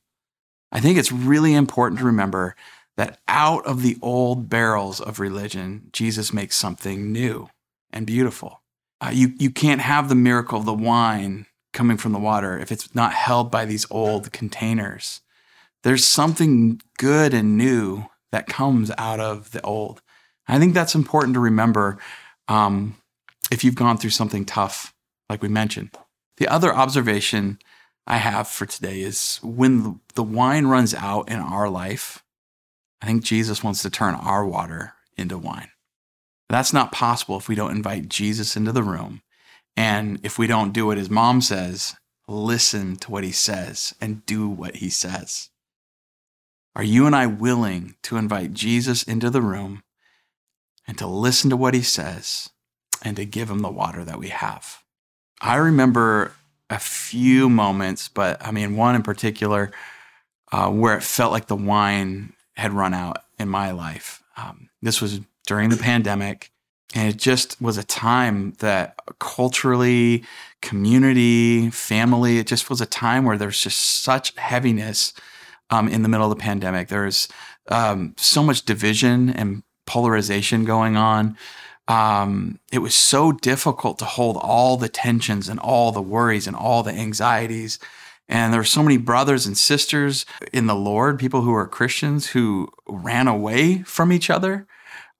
I 0.71 0.79
think 0.79 0.97
it's 0.97 1.11
really 1.11 1.53
important 1.53 1.99
to 1.99 2.05
remember 2.05 2.55
that 2.95 3.19
out 3.27 3.65
of 3.65 3.81
the 3.81 3.97
old 4.01 4.49
barrels 4.49 5.01
of 5.01 5.19
religion, 5.19 5.89
Jesus 5.91 6.33
makes 6.33 6.55
something 6.55 7.11
new 7.11 7.49
and 7.91 8.05
beautiful. 8.05 8.61
Uh, 9.01 9.11
you, 9.13 9.33
you 9.37 9.49
can't 9.49 9.81
have 9.81 10.09
the 10.09 10.15
miracle 10.15 10.59
of 10.59 10.65
the 10.65 10.73
wine 10.73 11.45
coming 11.73 11.97
from 11.97 12.11
the 12.11 12.19
water 12.19 12.57
if 12.57 12.71
it's 12.71 12.93
not 12.95 13.13
held 13.13 13.51
by 13.51 13.65
these 13.65 13.85
old 13.91 14.31
containers. 14.31 15.21
There's 15.83 16.05
something 16.05 16.81
good 16.97 17.33
and 17.33 17.57
new 17.57 18.05
that 18.31 18.47
comes 18.47 18.91
out 18.97 19.19
of 19.19 19.51
the 19.51 19.61
old. 19.61 20.01
I 20.47 20.59
think 20.59 20.73
that's 20.73 20.95
important 20.95 21.35
to 21.35 21.39
remember 21.39 21.99
um, 22.47 22.97
if 23.51 23.63
you've 23.63 23.75
gone 23.75 23.97
through 23.97 24.09
something 24.09 24.45
tough, 24.45 24.93
like 25.29 25.41
we 25.41 25.47
mentioned. 25.47 25.91
The 26.37 26.47
other 26.47 26.73
observation 26.73 27.59
I 28.07 28.17
have 28.17 28.47
for 28.47 28.65
today 28.65 29.01
is 29.01 29.39
when 29.43 29.99
the 30.15 30.23
wine 30.23 30.65
runs 30.65 30.95
out 30.95 31.29
in 31.29 31.39
our 31.39 31.69
life, 31.69 32.23
I 33.01 33.05
think 33.05 33.23
Jesus 33.23 33.63
wants 33.63 33.81
to 33.83 33.89
turn 33.89 34.15
our 34.15 34.45
water 34.45 34.93
into 35.17 35.37
wine. 35.37 35.69
That's 36.49 36.73
not 36.73 36.91
possible 36.91 37.37
if 37.37 37.47
we 37.47 37.55
don't 37.55 37.75
invite 37.75 38.09
Jesus 38.09 38.55
into 38.57 38.71
the 38.71 38.83
room. 38.83 39.21
And 39.79 40.19
if 40.23 40.37
we 40.37 40.45
don't 40.45 40.73
do 40.73 40.87
what 40.87 40.97
his 40.97 41.09
mom 41.09 41.39
says, 41.39 41.95
listen 42.27 42.97
to 42.97 43.09
what 43.09 43.23
he 43.23 43.31
says 43.31 43.95
and 44.01 44.25
do 44.25 44.49
what 44.49 44.75
he 44.75 44.89
says. 44.89 45.51
Are 46.75 46.83
you 46.83 47.05
and 47.05 47.15
I 47.15 47.27
willing 47.27 47.95
to 48.03 48.17
invite 48.17 48.53
Jesus 48.53 49.03
into 49.03 49.29
the 49.29 49.41
room 49.41 49.83
and 50.85 50.97
to 50.97 51.07
listen 51.07 51.49
to 51.51 51.55
what 51.55 51.73
he 51.73 51.81
says 51.81 52.49
and 53.05 53.15
to 53.15 53.25
give 53.25 53.49
him 53.49 53.59
the 53.59 53.71
water 53.71 54.03
that 54.03 54.19
we 54.19 54.27
have? 54.27 54.83
I 55.39 55.55
remember 55.55 56.33
a 56.69 56.77
few 56.77 57.47
moments, 57.47 58.09
but 58.09 58.45
I 58.45 58.51
mean, 58.51 58.75
one 58.75 58.95
in 58.95 59.01
particular 59.01 59.71
uh, 60.51 60.69
where 60.69 60.97
it 60.97 61.03
felt 61.03 61.31
like 61.31 61.47
the 61.47 61.55
wine 61.55 62.33
had 62.57 62.73
run 62.73 62.93
out 62.93 63.23
in 63.39 63.47
my 63.47 63.71
life. 63.71 64.23
Um, 64.35 64.71
this 64.81 65.01
was 65.01 65.21
during 65.47 65.69
the 65.69 65.77
pandemic. 65.77 66.51
And 66.95 67.07
it 67.07 67.17
just 67.17 67.61
was 67.61 67.77
a 67.77 67.83
time 67.83 68.53
that 68.59 68.99
culturally, 69.19 70.23
community, 70.61 71.69
family, 71.69 72.39
it 72.39 72.47
just 72.47 72.69
was 72.69 72.81
a 72.81 72.85
time 72.85 73.25
where 73.25 73.37
there's 73.37 73.61
just 73.61 73.79
such 73.79 74.35
heaviness 74.37 75.13
um, 75.69 75.87
in 75.87 76.01
the 76.01 76.09
middle 76.09 76.31
of 76.31 76.35
the 76.35 76.43
pandemic. 76.43 76.87
There's 76.87 77.27
um, 77.67 78.15
so 78.17 78.41
much 78.41 78.65
division 78.65 79.29
and 79.29 79.63
polarization 79.85 80.65
going 80.65 80.97
on. 80.97 81.37
Um, 81.87 82.59
it 82.71 82.79
was 82.79 82.93
so 82.93 83.31
difficult 83.31 83.97
to 83.99 84.05
hold 84.05 84.37
all 84.37 84.77
the 84.77 84.89
tensions 84.89 85.49
and 85.49 85.59
all 85.59 85.91
the 85.91 86.01
worries 86.01 86.47
and 86.47 86.55
all 86.55 86.83
the 86.83 86.91
anxieties. 86.91 87.79
And 88.27 88.53
there 88.53 88.59
were 88.59 88.65
so 88.65 88.83
many 88.83 88.97
brothers 88.97 89.47
and 89.47 89.57
sisters 89.57 90.25
in 90.53 90.67
the 90.67 90.75
Lord, 90.75 91.17
people 91.17 91.41
who 91.41 91.51
were 91.51 91.67
Christians 91.67 92.27
who 92.27 92.71
ran 92.87 93.27
away 93.27 93.81
from 93.83 94.11
each 94.11 94.29
other, 94.29 94.67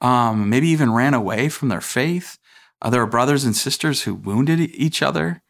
um, 0.01 0.49
maybe 0.49 0.67
even 0.69 0.93
ran 0.93 1.13
away 1.13 1.49
from 1.49 1.69
their 1.69 1.81
faith. 1.81 2.37
Uh, 2.81 2.89
there 2.89 3.01
were 3.01 3.07
brothers 3.07 3.43
and 3.43 3.55
sisters 3.55 4.03
who 4.03 4.15
wounded 4.15 4.59
each 4.59 5.01
other. 5.01 5.41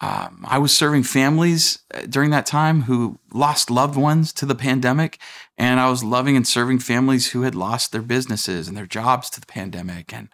Um, 0.00 0.44
I 0.46 0.58
was 0.58 0.76
serving 0.76 1.04
families 1.04 1.78
uh, 1.94 2.02
during 2.02 2.30
that 2.30 2.44
time 2.44 2.82
who 2.82 3.18
lost 3.32 3.70
loved 3.70 3.96
ones 3.96 4.32
to 4.34 4.44
the 4.44 4.54
pandemic, 4.54 5.18
and 5.56 5.80
I 5.80 5.88
was 5.88 6.04
loving 6.04 6.36
and 6.36 6.46
serving 6.46 6.80
families 6.80 7.30
who 7.30 7.42
had 7.42 7.54
lost 7.54 7.92
their 7.92 8.02
businesses 8.02 8.68
and 8.68 8.76
their 8.76 8.86
jobs 8.86 9.30
to 9.30 9.40
the 9.40 9.46
pandemic. 9.46 10.12
And 10.12 10.28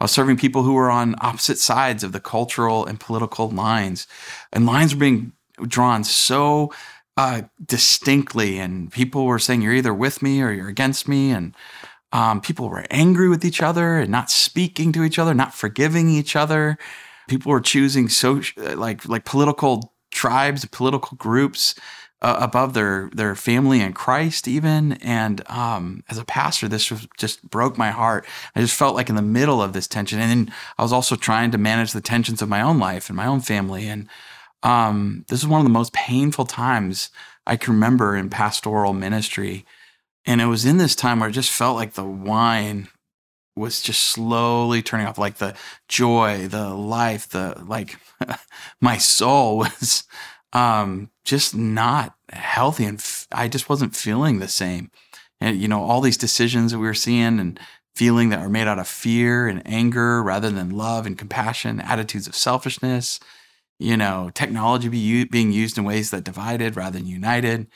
I 0.00 0.04
was 0.04 0.12
serving 0.12 0.36
people 0.36 0.62
who 0.62 0.74
were 0.74 0.90
on 0.90 1.16
opposite 1.20 1.58
sides 1.58 2.04
of 2.04 2.12
the 2.12 2.20
cultural 2.20 2.86
and 2.86 3.00
political 3.00 3.50
lines, 3.50 4.06
and 4.52 4.66
lines 4.66 4.94
were 4.94 5.00
being 5.00 5.32
drawn 5.66 6.04
so 6.04 6.72
uh, 7.16 7.42
distinctly, 7.66 8.60
and 8.60 8.92
people 8.92 9.24
were 9.24 9.40
saying, 9.40 9.62
"You're 9.62 9.72
either 9.72 9.92
with 9.92 10.22
me 10.22 10.40
or 10.40 10.52
you're 10.52 10.68
against 10.68 11.08
me," 11.08 11.32
and 11.32 11.52
um, 12.12 12.40
people 12.40 12.68
were 12.68 12.84
angry 12.90 13.28
with 13.28 13.44
each 13.44 13.62
other 13.62 13.98
and 13.98 14.10
not 14.10 14.30
speaking 14.30 14.92
to 14.92 15.04
each 15.04 15.18
other, 15.18 15.34
not 15.34 15.54
forgiving 15.54 16.08
each 16.08 16.36
other 16.36 16.78
people 17.28 17.52
were 17.52 17.60
choosing 17.60 18.08
so 18.08 18.42
like 18.56 19.06
like 19.08 19.24
political 19.24 19.94
tribes, 20.10 20.64
political 20.64 21.16
groups 21.16 21.74
uh, 22.22 22.36
above 22.40 22.74
their 22.74 23.10
their 23.12 23.36
family 23.36 23.80
and 23.80 23.94
Christ 23.94 24.48
even. 24.48 24.94
And 24.94 25.48
um, 25.48 26.02
as 26.08 26.18
a 26.18 26.24
pastor, 26.24 26.66
this 26.66 26.90
was, 26.90 27.06
just 27.16 27.48
broke 27.48 27.78
my 27.78 27.90
heart. 27.90 28.26
I 28.56 28.60
just 28.60 28.74
felt 28.74 28.96
like 28.96 29.08
in 29.08 29.14
the 29.14 29.22
middle 29.22 29.62
of 29.62 29.74
this 29.74 29.86
tension, 29.86 30.18
and 30.18 30.30
then 30.30 30.54
I 30.78 30.82
was 30.82 30.92
also 30.92 31.14
trying 31.14 31.52
to 31.52 31.58
manage 31.58 31.92
the 31.92 32.00
tensions 32.00 32.42
of 32.42 32.48
my 32.48 32.60
own 32.60 32.78
life 32.78 33.08
and 33.08 33.16
my 33.16 33.26
own 33.26 33.40
family. 33.40 33.86
And 33.86 34.08
um, 34.64 35.24
this 35.28 35.38
is 35.38 35.46
one 35.46 35.60
of 35.60 35.64
the 35.64 35.70
most 35.70 35.92
painful 35.92 36.46
times 36.46 37.10
I 37.46 37.56
can 37.56 37.74
remember 37.74 38.16
in 38.16 38.30
pastoral 38.30 38.92
ministry. 38.92 39.64
And 40.28 40.42
it 40.42 40.46
was 40.46 40.66
in 40.66 40.76
this 40.76 40.94
time 40.94 41.20
where 41.20 41.30
it 41.30 41.32
just 41.32 41.50
felt 41.50 41.76
like 41.76 41.94
the 41.94 42.04
wine 42.04 42.88
was 43.56 43.80
just 43.80 44.02
slowly 44.02 44.82
turning 44.82 45.06
off 45.06 45.16
like 45.16 45.38
the 45.38 45.56
joy 45.88 46.46
the 46.46 46.68
life 46.68 47.28
the 47.30 47.60
like 47.66 47.98
my 48.80 48.98
soul 48.98 49.56
was 49.58 50.04
um 50.52 51.10
just 51.24 51.56
not 51.56 52.14
healthy 52.30 52.84
and 52.84 52.98
f- 52.98 53.26
i 53.32 53.48
just 53.48 53.68
wasn't 53.68 53.96
feeling 53.96 54.38
the 54.38 54.46
same. 54.48 54.90
And 55.40 55.58
you 55.58 55.66
know 55.66 55.82
all 55.82 56.02
these 56.02 56.18
decisions 56.18 56.72
that 56.72 56.78
we 56.78 56.86
were 56.86 56.94
seeing 56.94 57.40
and 57.40 57.58
feeling 57.96 58.28
that 58.28 58.40
were 58.40 58.50
made 58.50 58.68
out 58.68 58.78
of 58.78 58.86
fear 58.86 59.48
and 59.48 59.62
anger 59.66 60.22
rather 60.22 60.50
than 60.50 60.70
love 60.70 61.06
and 61.06 61.16
compassion 61.18 61.80
attitudes 61.80 62.26
of 62.28 62.36
selfishness 62.36 63.18
you 63.78 63.96
know 63.96 64.30
technology 64.34 64.88
be 64.90 64.98
u- 64.98 65.26
being 65.26 65.52
used 65.52 65.78
in 65.78 65.84
ways 65.84 66.10
that 66.10 66.22
divided 66.22 66.76
rather 66.76 66.98
than 66.98 67.06
united 67.06 67.66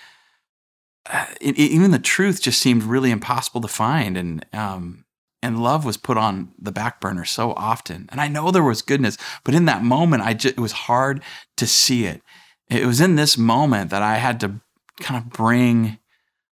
uh, 1.11 1.27
it, 1.41 1.57
it, 1.59 1.71
even 1.73 1.91
the 1.91 1.99
truth 1.99 2.43
just 2.43 2.61
seemed 2.61 2.85
really 2.85 3.11
impossible 3.11 3.61
to 3.61 3.69
find 3.69 4.17
and 4.17 4.47
um, 4.53 5.05
and 5.43 5.63
love 5.63 5.85
was 5.85 5.97
put 5.97 6.17
on 6.17 6.53
the 6.59 6.71
back 6.71 7.01
burner 7.01 7.25
so 7.25 7.53
often. 7.55 8.09
And 8.11 8.21
I 8.21 8.29
know 8.29 8.51
there 8.51 8.63
was 8.63 8.81
goodness, 8.81 9.19
but 9.43 9.55
in 9.55 9.65
that 9.65 9.83
moment, 9.83 10.23
I 10.23 10.35
just, 10.35 10.57
it 10.57 10.61
was 10.61 10.73
hard 10.73 11.23
to 11.57 11.67
see 11.67 12.05
it. 12.05 12.23
It 12.71 12.87
was 12.87 13.01
in 13.01 13.17
this 13.17 13.37
moment 13.37 13.91
that 13.91 14.03
I 14.03 14.17
had 14.19 14.39
to 14.41 14.61
kind 15.01 15.21
of 15.21 15.31
bring 15.31 15.99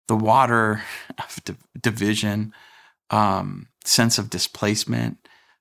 the 0.06 0.14
water 0.14 0.82
of 1.18 1.40
division, 1.80 2.54
um, 3.10 3.66
sense 3.84 4.18
of 4.18 4.30
displacement, 4.30 5.18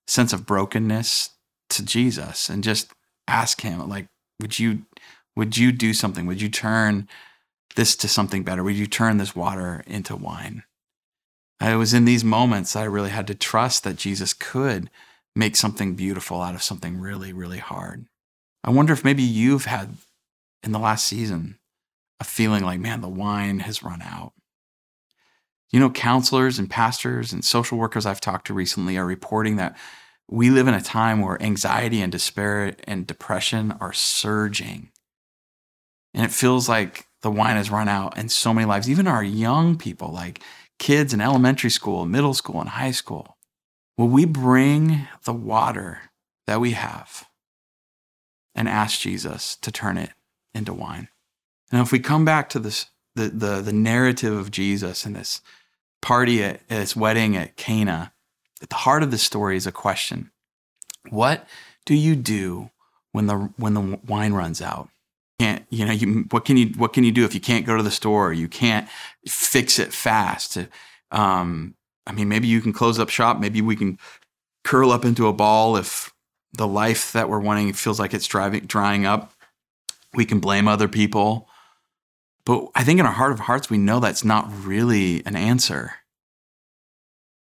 sense 0.08 0.32
of 0.32 0.46
brokenness 0.46 1.32
to 1.72 1.84
Jesus, 1.84 2.48
and 2.48 2.64
just 2.64 2.94
ask 3.28 3.62
Him, 3.62 3.90
like, 3.90 4.08
would 4.40 4.60
you, 4.60 4.86
would 5.36 5.58
you 5.58 5.72
do 5.72 5.94
something? 5.96 6.28
Would 6.28 6.42
you 6.42 6.50
turn 6.50 7.08
this 7.76 7.96
to 7.98 8.08
something 8.08 8.44
better? 8.44 8.64
Would 8.64 8.76
you 8.76 8.88
turn 8.88 9.18
this 9.18 9.36
water 9.36 9.84
into 9.88 10.16
wine? 10.16 10.64
It 11.62 11.76
was 11.76 11.94
in 11.94 12.06
these 12.06 12.24
moments 12.24 12.76
I 12.76 12.84
really 12.84 13.10
had 13.10 13.28
to 13.28 13.36
trust 13.36 13.84
that 13.84 13.96
Jesus 13.96 14.34
could 14.34 14.90
make 15.36 15.56
something 15.56 15.96
beautiful 15.96 16.42
out 16.42 16.56
of 16.56 16.64
something 16.64 17.00
really, 17.00 17.34
really 17.34 17.60
hard. 17.60 18.06
I 18.64 18.72
wonder 18.72 18.94
if 18.94 19.04
maybe 19.04 19.24
you've 19.24 19.66
had 19.66 19.96
in 20.64 20.72
the 20.72 20.80
last 20.80 21.06
season 21.06 21.60
a 22.20 22.24
feeling 22.24 22.64
like, 22.64 22.80
man, 22.80 23.02
the 23.02 23.10
wine 23.10 23.60
has 23.60 23.84
run 23.84 24.02
out. 24.02 24.34
You 25.72 25.80
know, 25.80 25.90
counselors 25.90 26.58
and 26.58 26.70
pastors 26.70 27.34
and 27.34 27.44
social 27.44 27.78
workers 27.78 28.06
I've 28.06 28.22
talked 28.22 28.48
to 28.48 28.54
recently 28.54 28.98
are 28.98 29.06
reporting 29.06 29.58
that 29.58 29.78
we 30.30 30.50
live 30.50 30.68
in 30.68 30.74
a 30.74 30.82
time 30.82 31.22
where 31.22 31.42
anxiety 31.42 32.02
and 32.02 32.12
despair 32.12 32.76
and 32.86 33.06
depression 33.06 33.74
are 33.80 33.94
surging. 33.94 34.92
And 36.14 36.26
it 36.26 36.32
feels 36.32 36.70
like 36.70 37.05
the 37.22 37.32
wine 37.32 37.56
has 37.56 37.72
run 37.72 37.88
out 37.88 38.18
in 38.18 38.30
so 38.30 38.54
many 38.54 38.66
lives, 38.66 38.90
even 38.90 39.08
our 39.08 39.24
young 39.24 39.78
people, 39.78 40.12
like 40.12 40.42
kids 40.80 41.14
in 41.14 41.22
elementary 41.22 41.70
school, 41.70 42.06
middle 42.06 42.34
school, 42.34 42.60
and 42.60 42.70
high 42.70 42.92
school? 42.92 43.38
Will 43.98 44.08
we 44.08 44.26
bring 44.26 45.08
the 45.24 45.34
water 45.34 46.02
that 46.48 46.60
we 46.60 46.72
have 46.72 47.26
and 48.54 48.68
ask 48.68 49.00
Jesus 49.00 49.56
to 49.58 49.72
turn 49.72 49.98
it 49.98 50.12
into 50.54 50.74
wine? 50.74 51.08
Now, 51.72 51.82
if 51.82 51.92
we 51.92 52.00
come 52.00 52.26
back 52.26 52.50
to 52.50 52.60
this, 52.60 52.88
the, 53.16 53.30
the, 53.30 53.62
the 53.62 53.74
narrative 53.74 54.34
of 54.34 54.52
Jesus 54.52 55.06
and 55.06 55.16
this 55.16 55.42
party 56.02 56.44
at, 56.44 56.56
at 56.70 56.80
this 56.80 56.96
wedding 56.96 57.36
at 57.36 57.56
Cana, 57.56 58.14
at 58.62 58.70
the 58.70 58.76
heart 58.76 59.04
of 59.04 59.12
the 59.12 59.18
story 59.18 59.58
is 59.58 59.66
a 59.66 59.72
question. 59.72 60.32
What 61.10 61.48
do 61.86 61.96
you 61.96 62.16
do 62.16 62.70
when 63.12 63.28
the, 63.28 63.36
when 63.58 63.74
the 63.74 64.00
wine 64.06 64.34
runs 64.34 64.62
out? 64.62 64.90
Can't 65.40 65.66
you 65.70 65.86
know 65.86 65.92
you 65.92 66.26
what 66.32 66.46
can 66.46 66.58
you 66.58 66.68
what 66.78 66.94
can 66.94 67.04
you 67.04 67.12
do 67.12 67.26
if 67.26 67.34
you 67.34 67.42
can't 67.42 67.66
go 67.66 67.76
to 67.76 67.84
the 67.84 67.92
store? 67.92 68.32
You 68.32 68.48
can't 68.48 68.88
fix 69.28 69.80
it 69.80 69.94
fast. 69.94 70.58
Um, 71.12 71.76
i 72.08 72.12
mean 72.12 72.30
maybe 72.30 72.48
you 72.48 72.62
can 72.62 72.74
close 72.74 73.00
up 73.00 73.10
shop. 73.10 73.40
Maybe 73.40 73.62
we 73.62 73.76
can 73.76 73.98
curl 74.64 74.92
up 74.92 75.06
into 75.06 75.28
a 75.28 75.34
ball 75.34 75.78
if 75.78 76.14
the 76.54 76.68
life 76.68 77.12
that 77.12 77.30
we're 77.30 77.40
wanting 77.40 77.74
feels 77.74 78.00
like 78.00 78.14
it's 78.14 78.28
driving 78.28 78.66
drying 78.66 79.06
up. 79.06 79.34
We 80.14 80.26
can 80.26 80.40
blame 80.40 80.68
other 80.68 80.88
people. 80.88 81.50
But 82.46 82.68
i 82.76 82.84
think 82.84 83.00
in 83.00 83.06
our 83.06 83.12
heart 83.12 83.32
of 83.32 83.42
hearts 83.42 83.70
we 83.70 83.78
know 83.78 84.00
that's 84.00 84.24
not 84.24 84.50
really 84.66 85.26
an 85.26 85.36
answer. 85.36 85.96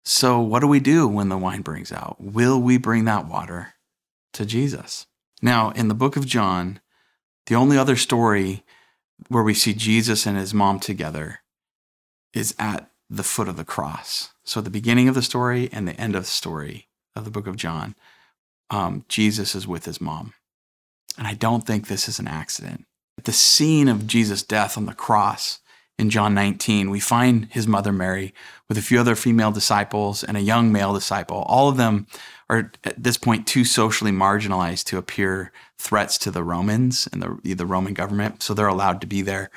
So 0.07 0.41
what 0.41 0.61
do 0.61 0.69
we 0.69 0.81
do 0.81 1.09
when 1.09 1.31
the 1.31 1.39
wine 1.39 1.63
brings 1.63 1.91
out? 1.91 2.17
Will 2.21 2.61
we 2.61 2.79
bring 2.79 3.05
that 3.05 3.27
water 3.27 3.75
to 4.33 4.47
jesus? 4.47 5.07
Now 5.43 5.71
in 5.71 5.89
the 5.89 5.95
book 5.95 6.17
of 6.17 6.25
john 6.25 6.81
the 7.47 7.55
only 7.55 7.77
other 7.77 7.97
story 7.97 8.63
where 9.29 9.43
we 9.43 9.55
see 9.55 9.75
Jesus 9.75 10.27
and 10.27 10.37
his 10.37 10.55
mom 10.55 10.81
together 10.81 11.41
is 12.33 12.55
at 12.59 12.91
the 13.09 13.23
foot 13.23 13.49
of 13.49 13.57
the 13.57 13.65
cross. 13.65 14.31
So, 14.45 14.61
the 14.61 14.71
beginning 14.71 15.09
of 15.09 15.15
the 15.15 15.23
story 15.23 15.69
and 15.73 15.87
the 15.87 15.99
end 16.01 16.15
of 16.15 16.25
the 16.25 16.29
story 16.29 16.89
of 17.15 17.25
the 17.25 17.31
book 17.31 17.47
of 17.47 17.57
John, 17.57 17.95
um, 18.71 19.05
Jesus 19.09 19.55
is 19.55 19.67
with 19.67 19.85
his 19.85 20.01
mom. 20.01 20.35
And 21.17 21.27
I 21.27 21.35
don't 21.35 21.67
think 21.67 21.87
this 21.87 22.09
is 22.09 22.19
an 22.19 22.27
accident. 22.27 22.87
The 23.23 23.33
scene 23.33 23.89
of 23.89 24.07
Jesus' 24.07 24.43
death 24.43 24.77
on 24.77 24.87
the 24.87 24.95
cross 24.95 25.61
in 25.99 26.11
John 26.11 26.35
19, 26.35 26.91
we 26.91 27.01
find 27.01 27.47
his 27.51 27.69
mother 27.69 27.93
Mary 27.93 28.35
with 28.69 28.79
a 28.79 28.83
few 28.83 28.99
other 28.99 29.15
female 29.15 29.53
disciples 29.53 30.25
and 30.25 30.37
a 30.37 30.43
young 30.43 30.73
male 30.73 30.93
disciple. 30.93 31.45
All 31.47 31.69
of 31.69 31.77
them 31.77 32.07
are 32.51 32.73
at 32.85 33.03
this 33.03 33.17
point 33.17 33.47
too 33.47 33.65
socially 33.65 34.11
marginalized 34.11 34.85
to 34.87 34.99
appear 34.99 35.53
threats 35.79 36.19
to 36.19 36.31
the 36.31 36.43
Romans 36.43 37.09
and 37.13 37.23
the, 37.23 37.55
the 37.55 37.67
Roman 37.67 37.95
government, 37.95 38.43
so 38.43 38.55
they're 38.55 38.67
allowed 38.67 39.01
to 39.03 39.07
be 39.07 39.23
there. 39.23 39.51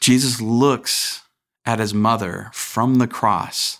Jesus 0.00 0.40
looks 0.40 1.22
at 1.64 1.78
his 1.78 1.94
mother 1.94 2.50
from 2.52 2.96
the 2.96 3.08
cross 3.08 3.78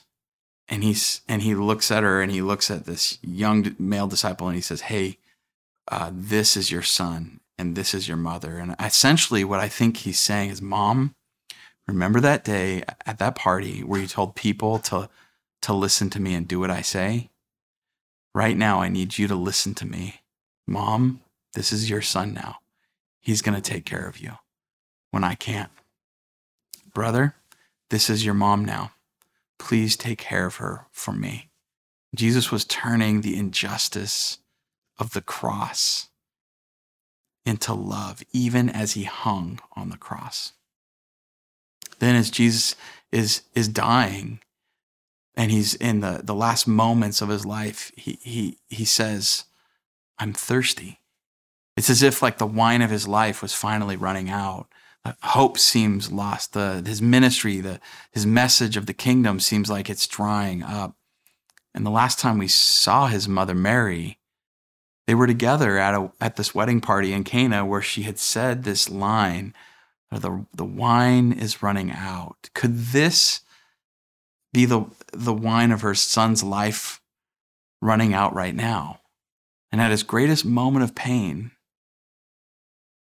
and 0.69 0.83
he's 0.83 1.21
and 1.29 1.43
he 1.43 1.55
looks 1.55 1.91
at 1.91 2.03
her 2.03 2.23
and 2.23 2.33
he 2.33 2.43
looks 2.43 2.71
at 2.71 2.87
this 2.87 3.19
young 3.23 3.75
male 3.79 4.07
disciple 4.07 4.47
and 4.47 4.57
he 4.57 4.63
says 4.63 4.83
hey 4.83 5.19
uh, 5.89 6.11
this 6.13 6.57
is 6.57 6.71
your 6.71 6.83
son 6.83 7.41
and 7.59 7.77
this 7.77 7.93
is 7.93 8.09
your 8.09 8.17
mother 8.17 8.57
and 8.57 8.75
essentially 8.81 9.45
what 9.45 9.61
i 9.61 9.69
think 9.69 9.99
he's 9.99 10.19
saying 10.19 10.51
is 10.51 10.63
mom 10.63 11.15
remember 11.87 12.21
that 12.21 12.45
day 12.45 12.83
at 13.07 13.19
that 13.19 13.35
party 13.35 13.83
where 13.83 14.01
you 14.01 14.07
told 14.07 14.35
people 14.35 14.79
to 14.81 15.09
to 15.63 15.73
listen 15.73 16.11
to 16.11 16.21
me 16.21 16.35
and 16.35 16.47
do 16.47 16.61
what 16.61 16.71
i 16.71 16.83
say? 16.83 17.31
Right 18.35 18.57
now 18.57 18.81
i 18.81 18.89
need 18.89 19.19
you 19.19 19.29
to 19.29 19.35
listen 19.35 19.75
to 19.75 19.87
me. 19.87 20.21
Mom 20.67 21.21
this 21.55 21.73
is 21.73 21.89
your 21.89 22.03
son 22.03 22.35
now. 22.35 22.57
He's 23.21 23.43
going 23.43 23.55
to 23.55 23.71
take 23.71 23.85
care 23.85 24.07
of 24.07 24.19
you 24.19 24.33
when 25.11 25.25
i 25.25 25.35
can't. 25.35 25.71
Brother 26.93 27.35
this 27.91 28.11
is 28.11 28.25
your 28.25 28.35
mom 28.35 28.65
now. 28.65 28.93
Please 29.59 29.97
take 29.97 30.19
care 30.19 30.47
of 30.47 30.57
her 30.57 30.87
for 30.91 31.13
me. 31.13 31.49
Jesus 32.15 32.51
was 32.51 32.65
turning 32.65 33.21
the 33.21 33.37
injustice 33.37 34.39
of 34.99 35.13
the 35.13 35.21
cross 35.21 36.09
into 37.45 37.75
love, 37.75 38.23
even 38.33 38.69
as 38.69 38.93
he 38.93 39.05
hung 39.05 39.61
on 39.77 39.91
the 39.91 39.97
cross. 39.97 40.53
Then, 42.05 42.17
as 42.17 42.31
Jesus 42.31 42.77
is, 43.13 43.43
is 43.55 43.69
dying 43.69 44.41
and 45.37 45.51
he's 45.51 45.75
in 45.75 46.01
the, 46.01 46.21
the 46.23 46.35
last 46.35 46.67
moments 46.67 47.21
of 47.21 47.29
his 47.29 47.45
life, 47.45 47.93
he, 47.97 48.19
he, 48.23 48.59
he 48.69 48.85
says, 48.85 49.45
I'm 50.19 50.33
thirsty. 50.33 51.01
It's 51.77 51.91
as 51.91 52.03
if 52.03 52.23
like 52.23 52.39
the 52.39 52.47
wine 52.47 52.83
of 52.83 52.91
his 52.91 53.09
life 53.09 53.43
was 53.43 53.53
finally 53.53 53.97
running 53.97 54.31
out 54.31 54.69
hope 55.23 55.59
seems 55.59 56.11
lost. 56.11 56.53
The, 56.53 56.83
his 56.85 57.03
ministry, 57.03 57.61
the, 57.61 57.81
his 58.13 58.27
message 58.27 58.77
of 58.77 58.87
the 58.87 58.95
kingdom 58.95 59.41
seems 59.41 59.71
like 59.71 59.91
it's 59.91 60.07
drying 60.07 60.63
up. 60.63 60.97
And 61.75 61.85
the 61.85 61.91
last 61.91 62.19
time 62.19 62.39
we 62.39 62.49
saw 62.49 63.09
his 63.09 63.29
mother 63.29 63.55
Mary, 63.55 64.19
they 65.07 65.15
were 65.15 65.27
together 65.27 65.79
at, 65.79 65.95
a, 65.95 66.11
at 66.21 66.37
this 66.37 66.55
wedding 66.55 66.81
party 66.81 67.13
in 67.13 67.25
Cana 67.25 67.67
where 67.67 67.83
she 67.83 68.03
had 68.03 68.19
said 68.19 68.63
this 68.63 68.89
line, 68.89 69.53
the, 70.11 70.47
the 70.55 70.65
wine 70.65 71.33
is 71.33 71.63
running 71.63 71.91
out. 71.91 72.51
Could 72.55 72.77
this 72.77 73.41
be 74.53 74.65
the, 74.65 74.87
the 75.13 75.35
wine 75.35 75.73
of 75.73 75.81
her 75.81 75.95
son's 75.95 76.43
life 76.43 77.01
running 77.83 78.15
out 78.15 78.35
right 78.35 78.55
now? 78.55 79.01
And 79.73 79.81
at 79.81 79.91
his 79.91 80.03
greatest 80.03 80.45
moment 80.45 80.85
of 80.85 80.95
pain, 80.95 81.51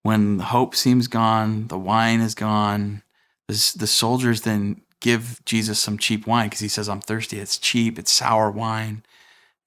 when 0.01 0.37
the 0.37 0.45
hope 0.45 0.75
seems 0.75 1.07
gone, 1.07 1.67
the 1.67 1.77
wine 1.77 2.19
is 2.19 2.35
gone, 2.35 3.03
the, 3.47 3.73
the 3.77 3.87
soldiers 3.87 4.41
then 4.41 4.81
give 4.99 5.39
Jesus 5.45 5.79
some 5.79 5.97
cheap 5.97 6.25
wine 6.25 6.47
because 6.47 6.61
he 6.61 6.67
says, 6.67 6.89
I'm 6.89 7.01
thirsty. 7.01 7.39
It's 7.39 7.57
cheap, 7.57 7.99
it's 7.99 8.11
sour 8.11 8.49
wine. 8.49 9.03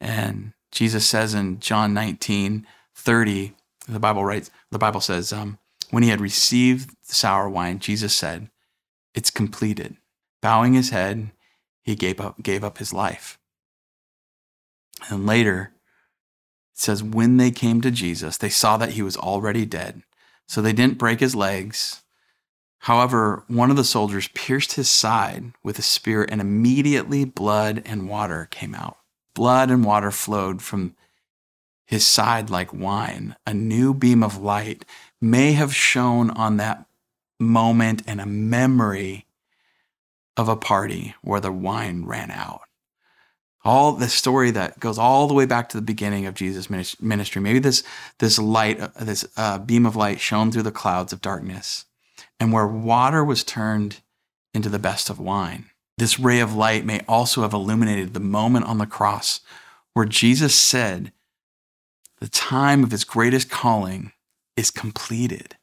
And 0.00 0.52
Jesus 0.72 1.06
says 1.06 1.34
in 1.34 1.60
John 1.60 1.94
19, 1.94 2.66
30, 2.94 3.54
the 3.88 4.00
Bible 4.00 4.24
writes, 4.24 4.50
the 4.70 4.78
Bible 4.78 5.00
says, 5.00 5.32
um, 5.32 5.58
when 5.90 6.02
he 6.02 6.08
had 6.08 6.20
received 6.20 6.90
the 7.08 7.14
sour 7.14 7.48
wine, 7.48 7.78
Jesus 7.78 8.14
said, 8.14 8.50
It's 9.14 9.30
completed. 9.30 9.96
Bowing 10.42 10.74
his 10.74 10.90
head, 10.90 11.30
he 11.82 11.94
gave 11.94 12.20
up, 12.20 12.42
gave 12.42 12.62
up 12.62 12.78
his 12.78 12.92
life. 12.92 13.38
And 15.10 15.26
later, 15.26 15.72
it 16.72 16.78
says, 16.78 17.02
when 17.02 17.36
they 17.36 17.50
came 17.50 17.80
to 17.80 17.90
Jesus, 17.90 18.36
they 18.36 18.48
saw 18.48 18.76
that 18.76 18.92
he 18.92 19.02
was 19.02 19.16
already 19.16 19.64
dead 19.64 20.02
so 20.46 20.62
they 20.62 20.72
didn't 20.72 20.98
break 20.98 21.20
his 21.20 21.34
legs. 21.34 22.02
However, 22.80 23.44
one 23.48 23.70
of 23.70 23.76
the 23.76 23.84
soldiers 23.84 24.28
pierced 24.28 24.74
his 24.74 24.88
side 24.88 25.52
with 25.62 25.78
a 25.78 25.82
spear, 25.82 26.24
and 26.28 26.40
immediately 26.40 27.24
blood 27.24 27.82
and 27.84 28.08
water 28.08 28.46
came 28.50 28.74
out. 28.74 28.98
Blood 29.34 29.70
and 29.70 29.84
water 29.84 30.10
flowed 30.10 30.62
from 30.62 30.94
his 31.86 32.06
side 32.06 32.50
like 32.50 32.72
wine. 32.72 33.36
A 33.46 33.54
new 33.54 33.94
beam 33.94 34.22
of 34.22 34.38
light 34.38 34.84
may 35.20 35.52
have 35.52 35.74
shone 35.74 36.30
on 36.30 36.56
that 36.58 36.86
moment 37.40 38.02
and 38.06 38.20
a 38.20 38.26
memory 38.26 39.26
of 40.36 40.48
a 40.48 40.56
party 40.56 41.14
where 41.22 41.40
the 41.40 41.52
wine 41.52 42.04
ran 42.04 42.30
out 42.30 42.66
all 43.66 43.92
the 43.92 44.08
story 44.08 44.52
that 44.52 44.78
goes 44.78 44.96
all 44.96 45.26
the 45.26 45.34
way 45.34 45.44
back 45.44 45.68
to 45.68 45.76
the 45.76 45.82
beginning 45.82 46.24
of 46.24 46.34
Jesus' 46.34 46.70
ministry. 46.70 47.42
Maybe 47.42 47.58
this 47.58 47.82
this 48.18 48.38
light, 48.38 48.80
uh, 48.80 48.88
this 49.00 49.26
uh, 49.36 49.58
beam 49.58 49.84
of 49.84 49.96
light, 49.96 50.20
shone 50.20 50.52
through 50.52 50.62
the 50.62 50.70
clouds 50.70 51.12
of 51.12 51.20
darkness, 51.20 51.84
and 52.38 52.52
where 52.52 52.66
water 52.66 53.24
was 53.24 53.42
turned 53.42 54.00
into 54.54 54.68
the 54.68 54.78
best 54.78 55.10
of 55.10 55.18
wine. 55.18 55.66
This 55.98 56.20
ray 56.20 56.40
of 56.40 56.54
light 56.54 56.84
may 56.84 57.00
also 57.08 57.42
have 57.42 57.52
illuminated 57.52 58.14
the 58.14 58.20
moment 58.20 58.66
on 58.66 58.78
the 58.78 58.86
cross 58.86 59.40
where 59.94 60.06
Jesus 60.06 60.54
said, 60.54 61.10
"The 62.18 62.28
time 62.28 62.82
of 62.82 62.90
his 62.90 63.04
greatest 63.04 63.50
calling 63.50 64.12
is 64.56 64.70
completed." 64.70 65.56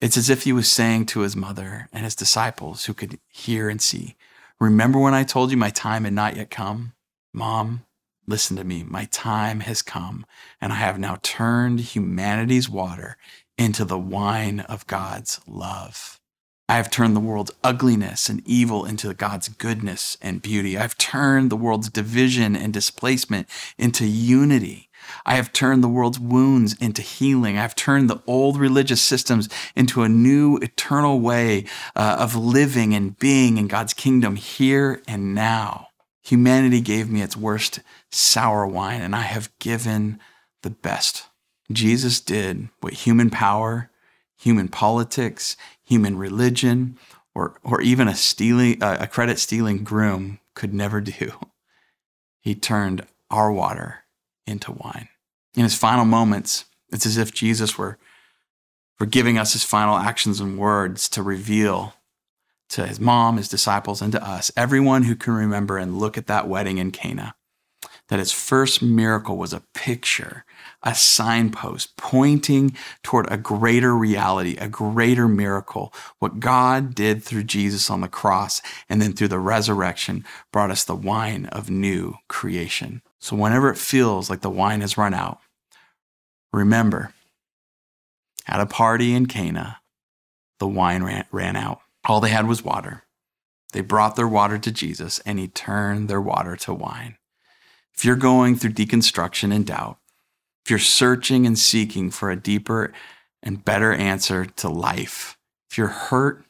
It's 0.00 0.16
as 0.16 0.28
if 0.30 0.42
he 0.42 0.52
was 0.52 0.70
saying 0.70 1.06
to 1.06 1.20
his 1.20 1.34
mother 1.34 1.88
and 1.92 2.04
his 2.04 2.14
disciples 2.14 2.84
who 2.84 2.94
could 2.94 3.18
hear 3.28 3.68
and 3.68 3.80
see, 3.80 4.16
Remember 4.60 4.98
when 4.98 5.14
I 5.14 5.24
told 5.24 5.50
you 5.50 5.56
my 5.56 5.70
time 5.70 6.04
had 6.04 6.12
not 6.12 6.36
yet 6.36 6.50
come? 6.50 6.92
Mom, 7.32 7.84
listen 8.26 8.56
to 8.56 8.64
me. 8.64 8.84
My 8.84 9.06
time 9.06 9.60
has 9.60 9.82
come, 9.82 10.24
and 10.60 10.72
I 10.72 10.76
have 10.76 10.98
now 10.98 11.18
turned 11.22 11.80
humanity's 11.80 12.68
water 12.68 13.16
into 13.58 13.84
the 13.84 13.98
wine 13.98 14.60
of 14.60 14.86
God's 14.86 15.40
love. 15.46 16.20
I 16.68 16.76
have 16.76 16.90
turned 16.90 17.14
the 17.14 17.20
world's 17.20 17.50
ugliness 17.62 18.28
and 18.30 18.42
evil 18.46 18.86
into 18.86 19.12
God's 19.12 19.48
goodness 19.48 20.16
and 20.22 20.40
beauty. 20.40 20.78
I've 20.78 20.96
turned 20.96 21.50
the 21.50 21.56
world's 21.56 21.90
division 21.90 22.56
and 22.56 22.72
displacement 22.72 23.48
into 23.76 24.06
unity. 24.06 24.88
I 25.26 25.34
have 25.36 25.52
turned 25.52 25.82
the 25.82 25.88
world's 25.88 26.18
wounds 26.18 26.74
into 26.80 27.02
healing. 27.02 27.58
I've 27.58 27.74
turned 27.74 28.08
the 28.08 28.22
old 28.26 28.58
religious 28.58 29.02
systems 29.02 29.48
into 29.74 30.02
a 30.02 30.08
new 30.08 30.56
eternal 30.58 31.20
way 31.20 31.64
uh, 31.96 32.16
of 32.18 32.36
living 32.36 32.94
and 32.94 33.18
being 33.18 33.58
in 33.58 33.68
God's 33.68 33.94
kingdom 33.94 34.36
here 34.36 35.02
and 35.06 35.34
now. 35.34 35.88
Humanity 36.22 36.80
gave 36.80 37.10
me 37.10 37.22
its 37.22 37.36
worst 37.36 37.80
sour 38.10 38.66
wine, 38.66 39.02
and 39.02 39.14
I 39.14 39.22
have 39.22 39.56
given 39.58 40.18
the 40.62 40.70
best. 40.70 41.26
Jesus 41.70 42.20
did 42.20 42.68
what 42.80 42.94
human 42.94 43.30
power, 43.30 43.90
human 44.38 44.68
politics, 44.68 45.56
human 45.82 46.16
religion, 46.16 46.98
or, 47.34 47.58
or 47.62 47.80
even 47.80 48.08
a, 48.08 48.14
stealing, 48.14 48.82
a 48.82 49.06
credit 49.06 49.38
stealing 49.38 49.84
groom 49.84 50.38
could 50.54 50.72
never 50.72 51.00
do. 51.00 51.32
He 52.40 52.54
turned 52.54 53.06
our 53.30 53.50
water 53.50 54.03
into 54.46 54.72
wine. 54.72 55.08
In 55.56 55.62
his 55.62 55.76
final 55.76 56.04
moments, 56.04 56.64
it's 56.90 57.06
as 57.06 57.16
if 57.16 57.32
Jesus 57.32 57.78
were, 57.78 57.98
were 58.98 59.06
giving 59.06 59.38
us 59.38 59.52
his 59.52 59.64
final 59.64 59.96
actions 59.96 60.40
and 60.40 60.58
words 60.58 61.08
to 61.10 61.22
reveal 61.22 61.94
to 62.70 62.86
his 62.86 62.98
mom, 62.98 63.36
his 63.36 63.48
disciples, 63.48 64.02
and 64.02 64.12
to 64.12 64.26
us, 64.26 64.50
everyone 64.56 65.04
who 65.04 65.14
can 65.14 65.34
remember 65.34 65.78
and 65.78 65.98
look 65.98 66.18
at 66.18 66.26
that 66.26 66.48
wedding 66.48 66.78
in 66.78 66.90
Cana, 66.90 67.34
that 68.08 68.18
his 68.18 68.32
first 68.32 68.82
miracle 68.82 69.36
was 69.36 69.52
a 69.52 69.62
picture, 69.74 70.44
a 70.82 70.94
signpost 70.94 71.96
pointing 71.96 72.76
toward 73.02 73.30
a 73.30 73.36
greater 73.36 73.94
reality, 73.94 74.56
a 74.56 74.68
greater 74.68 75.28
miracle. 75.28 75.92
What 76.18 76.40
God 76.40 76.94
did 76.94 77.22
through 77.22 77.44
Jesus 77.44 77.90
on 77.90 78.00
the 78.00 78.08
cross 78.08 78.60
and 78.88 79.00
then 79.00 79.12
through 79.12 79.28
the 79.28 79.38
resurrection 79.38 80.24
brought 80.52 80.70
us 80.70 80.84
the 80.84 80.96
wine 80.96 81.46
of 81.46 81.70
new 81.70 82.16
creation. 82.28 83.02
So 83.24 83.36
whenever 83.36 83.70
it 83.70 83.78
feels 83.78 84.28
like 84.28 84.42
the 84.42 84.50
wine 84.50 84.82
has 84.82 84.98
run 84.98 85.14
out, 85.14 85.38
remember 86.52 87.14
at 88.46 88.60
a 88.60 88.66
party 88.66 89.14
in 89.14 89.24
Cana, 89.24 89.78
the 90.58 90.68
wine 90.68 91.02
ran, 91.02 91.24
ran 91.32 91.56
out. 91.56 91.80
All 92.04 92.20
they 92.20 92.28
had 92.28 92.46
was 92.46 92.62
water. 92.62 93.04
They 93.72 93.80
brought 93.80 94.16
their 94.16 94.28
water 94.28 94.58
to 94.58 94.70
Jesus, 94.70 95.20
and 95.20 95.38
he 95.38 95.48
turned 95.48 96.10
their 96.10 96.20
water 96.20 96.54
to 96.56 96.74
wine. 96.74 97.16
If 97.94 98.04
you're 98.04 98.14
going 98.14 98.56
through 98.56 98.72
deconstruction 98.72 99.54
and 99.54 99.64
doubt, 99.64 99.96
if 100.66 100.68
you're 100.68 100.78
searching 100.78 101.46
and 101.46 101.58
seeking 101.58 102.10
for 102.10 102.30
a 102.30 102.36
deeper 102.36 102.92
and 103.42 103.64
better 103.64 103.94
answer 103.94 104.44
to 104.44 104.68
life, 104.68 105.38
if 105.70 105.78
you're 105.78 105.86
hurt, 105.88 106.44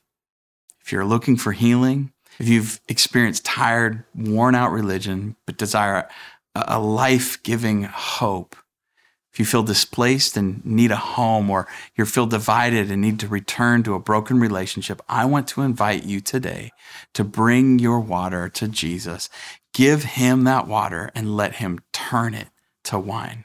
if 0.80 0.90
you're 0.90 1.04
looking 1.04 1.36
for 1.36 1.52
healing, 1.52 2.12
if 2.40 2.48
you've 2.48 2.80
experienced 2.88 3.44
tired, 3.44 4.02
worn 4.12 4.56
out 4.56 4.72
religion, 4.72 5.36
but 5.46 5.56
desire 5.56 6.08
a 6.54 6.80
life 6.80 7.42
giving 7.42 7.84
hope, 7.84 8.56
if 9.32 9.40
you 9.40 9.44
feel 9.44 9.64
displaced 9.64 10.36
and 10.36 10.64
need 10.64 10.92
a 10.92 10.96
home, 10.96 11.50
or 11.50 11.66
you 11.96 12.04
feel 12.04 12.26
divided 12.26 12.88
and 12.88 13.02
need 13.02 13.18
to 13.18 13.26
return 13.26 13.82
to 13.82 13.94
a 13.94 13.98
broken 13.98 14.38
relationship, 14.38 15.02
I 15.08 15.24
want 15.24 15.48
to 15.48 15.62
invite 15.62 16.04
you 16.04 16.20
today 16.20 16.70
to 17.14 17.24
bring 17.24 17.80
your 17.80 17.98
water 17.98 18.48
to 18.50 18.68
Jesus. 18.68 19.28
Give 19.72 20.04
him 20.04 20.44
that 20.44 20.68
water 20.68 21.10
and 21.16 21.36
let 21.36 21.56
him 21.56 21.80
turn 21.92 22.34
it 22.34 22.46
to 22.84 22.98
wine. 22.98 23.44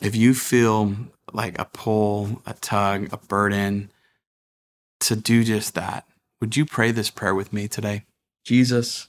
If 0.00 0.16
you 0.16 0.32
feel 0.32 0.96
like 1.34 1.58
a 1.58 1.66
pull, 1.66 2.40
a 2.46 2.54
tug, 2.54 3.12
a 3.12 3.18
burden 3.18 3.90
to 5.00 5.16
do 5.16 5.44
just 5.44 5.74
that, 5.74 6.06
would 6.40 6.56
you 6.56 6.64
pray 6.64 6.92
this 6.92 7.10
prayer 7.10 7.34
with 7.34 7.52
me 7.52 7.68
today? 7.68 8.04
Jesus, 8.42 9.08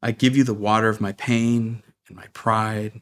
I 0.00 0.12
give 0.12 0.36
you 0.36 0.44
the 0.44 0.54
water 0.54 0.88
of 0.88 1.00
my 1.00 1.10
pain 1.10 1.82
and 2.10 2.16
my 2.16 2.26
pride 2.34 3.00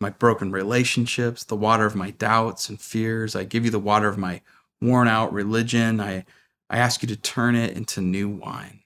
my 0.00 0.10
broken 0.10 0.52
relationships, 0.52 1.44
the 1.44 1.56
water 1.56 1.86
of 1.86 1.94
my 1.94 2.10
doubts 2.10 2.68
and 2.68 2.78
fears. 2.78 3.34
I 3.34 3.44
give 3.44 3.64
you 3.64 3.70
the 3.70 3.78
water 3.78 4.06
of 4.06 4.18
my 4.18 4.42
worn 4.80 5.08
out 5.08 5.32
religion. 5.32 5.98
I, 5.98 6.26
I 6.68 6.76
ask 6.76 7.02
you 7.02 7.08
to 7.08 7.16
turn 7.16 7.56
it 7.56 7.74
into 7.74 8.02
new 8.02 8.28
wine. 8.28 8.80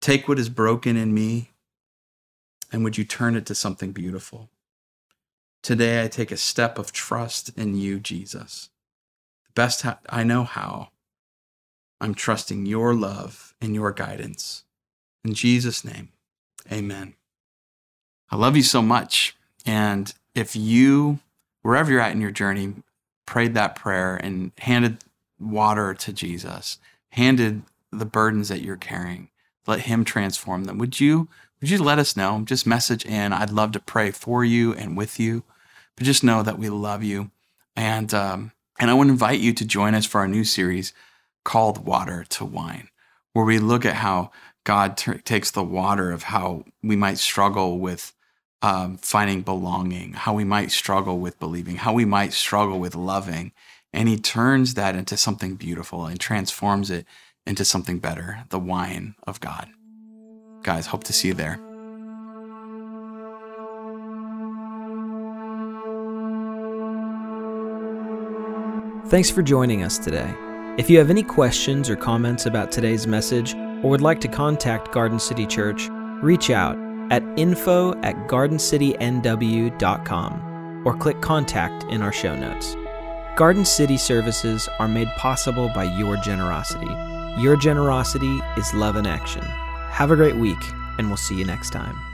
Take 0.00 0.28
what 0.28 0.38
is 0.38 0.48
broken 0.48 0.96
in 0.96 1.12
me 1.12 1.50
and 2.70 2.84
would 2.84 2.96
you 2.96 3.04
turn 3.04 3.34
it 3.34 3.46
to 3.46 3.54
something 3.54 3.92
beautiful? 3.92 4.48
Today, 5.62 6.04
I 6.04 6.08
take 6.08 6.30
a 6.30 6.36
step 6.36 6.78
of 6.78 6.92
trust 6.92 7.56
in 7.56 7.76
you, 7.76 8.00
Jesus. 8.00 8.70
The 9.46 9.52
best 9.54 9.84
I 10.08 10.22
know 10.24 10.44
how, 10.44 10.90
I'm 12.00 12.14
trusting 12.14 12.66
your 12.66 12.94
love 12.94 13.54
and 13.60 13.74
your 13.74 13.92
guidance. 13.92 14.64
In 15.24 15.34
Jesus' 15.34 15.84
name, 15.84 16.10
amen. 16.70 17.14
I 18.32 18.36
love 18.36 18.56
you 18.56 18.62
so 18.62 18.80
much. 18.80 19.36
And 19.66 20.12
if 20.34 20.56
you, 20.56 21.18
wherever 21.60 21.90
you're 21.90 22.00
at 22.00 22.12
in 22.12 22.20
your 22.22 22.30
journey, 22.30 22.72
prayed 23.26 23.52
that 23.54 23.76
prayer 23.76 24.16
and 24.16 24.52
handed 24.58 25.04
water 25.38 25.92
to 25.92 26.12
Jesus, 26.14 26.78
handed 27.10 27.62
the 27.92 28.06
burdens 28.06 28.48
that 28.48 28.62
you're 28.62 28.78
carrying, 28.78 29.28
let 29.66 29.80
Him 29.80 30.02
transform 30.02 30.64
them. 30.64 30.78
Would 30.78 30.98
you? 30.98 31.28
Would 31.60 31.68
you 31.68 31.82
let 31.82 31.98
us 31.98 32.16
know? 32.16 32.42
Just 32.44 32.66
message 32.66 33.04
in. 33.04 33.34
I'd 33.34 33.50
love 33.50 33.70
to 33.72 33.80
pray 33.80 34.10
for 34.10 34.44
you 34.44 34.72
and 34.72 34.96
with 34.96 35.20
you. 35.20 35.44
But 35.94 36.06
just 36.06 36.24
know 36.24 36.42
that 36.42 36.58
we 36.58 36.70
love 36.70 37.04
you, 37.04 37.30
and 37.76 38.14
um, 38.14 38.52
and 38.78 38.90
I 38.90 38.94
want 38.94 39.08
to 39.08 39.12
invite 39.12 39.40
you 39.40 39.52
to 39.52 39.64
join 39.64 39.94
us 39.94 40.06
for 40.06 40.22
our 40.22 40.26
new 40.26 40.42
series 40.42 40.94
called 41.44 41.84
Water 41.84 42.24
to 42.30 42.46
Wine, 42.46 42.88
where 43.34 43.44
we 43.44 43.58
look 43.58 43.84
at 43.84 43.96
how 43.96 44.30
God 44.64 44.96
t- 44.96 45.18
takes 45.18 45.50
the 45.50 45.62
water 45.62 46.10
of 46.10 46.24
how 46.24 46.64
we 46.82 46.96
might 46.96 47.18
struggle 47.18 47.78
with 47.78 48.14
um, 48.62 48.96
finding 48.98 49.42
belonging, 49.42 50.12
how 50.12 50.32
we 50.32 50.44
might 50.44 50.70
struggle 50.70 51.18
with 51.18 51.38
believing, 51.40 51.76
how 51.76 51.92
we 51.92 52.04
might 52.04 52.32
struggle 52.32 52.78
with 52.78 52.94
loving. 52.94 53.52
And 53.92 54.08
he 54.08 54.16
turns 54.16 54.74
that 54.74 54.96
into 54.96 55.16
something 55.16 55.56
beautiful 55.56 56.06
and 56.06 56.18
transforms 56.18 56.90
it 56.90 57.06
into 57.46 57.64
something 57.64 57.98
better 57.98 58.44
the 58.50 58.58
wine 58.58 59.16
of 59.26 59.40
God. 59.40 59.68
Guys, 60.62 60.86
hope 60.86 61.04
to 61.04 61.12
see 61.12 61.28
you 61.28 61.34
there. 61.34 61.58
Thanks 69.06 69.28
for 69.28 69.42
joining 69.42 69.82
us 69.82 69.98
today. 69.98 70.32
If 70.78 70.88
you 70.88 70.96
have 70.98 71.10
any 71.10 71.22
questions 71.22 71.90
or 71.90 71.96
comments 71.96 72.46
about 72.46 72.72
today's 72.72 73.06
message 73.06 73.54
or 73.54 73.90
would 73.90 74.00
like 74.00 74.20
to 74.20 74.28
contact 74.28 74.92
Garden 74.92 75.18
City 75.18 75.46
Church, 75.46 75.88
reach 76.22 76.48
out 76.48 76.91
at 77.10 77.24
info 77.36 78.00
at 78.02 78.14
gardencitynw.com 78.28 80.82
or 80.84 80.96
click 80.96 81.20
contact 81.20 81.84
in 81.84 82.02
our 82.02 82.12
show 82.12 82.36
notes. 82.36 82.76
Garden 83.36 83.64
City 83.64 83.96
services 83.96 84.68
are 84.78 84.88
made 84.88 85.08
possible 85.16 85.70
by 85.74 85.84
your 85.84 86.18
generosity. 86.18 86.94
Your 87.40 87.56
generosity 87.56 88.40
is 88.58 88.74
love 88.74 88.96
in 88.96 89.06
action. 89.06 89.40
Have 89.42 90.10
a 90.10 90.16
great 90.16 90.36
week, 90.36 90.62
and 90.98 91.08
we'll 91.08 91.16
see 91.16 91.36
you 91.36 91.46
next 91.46 91.70
time. 91.70 92.11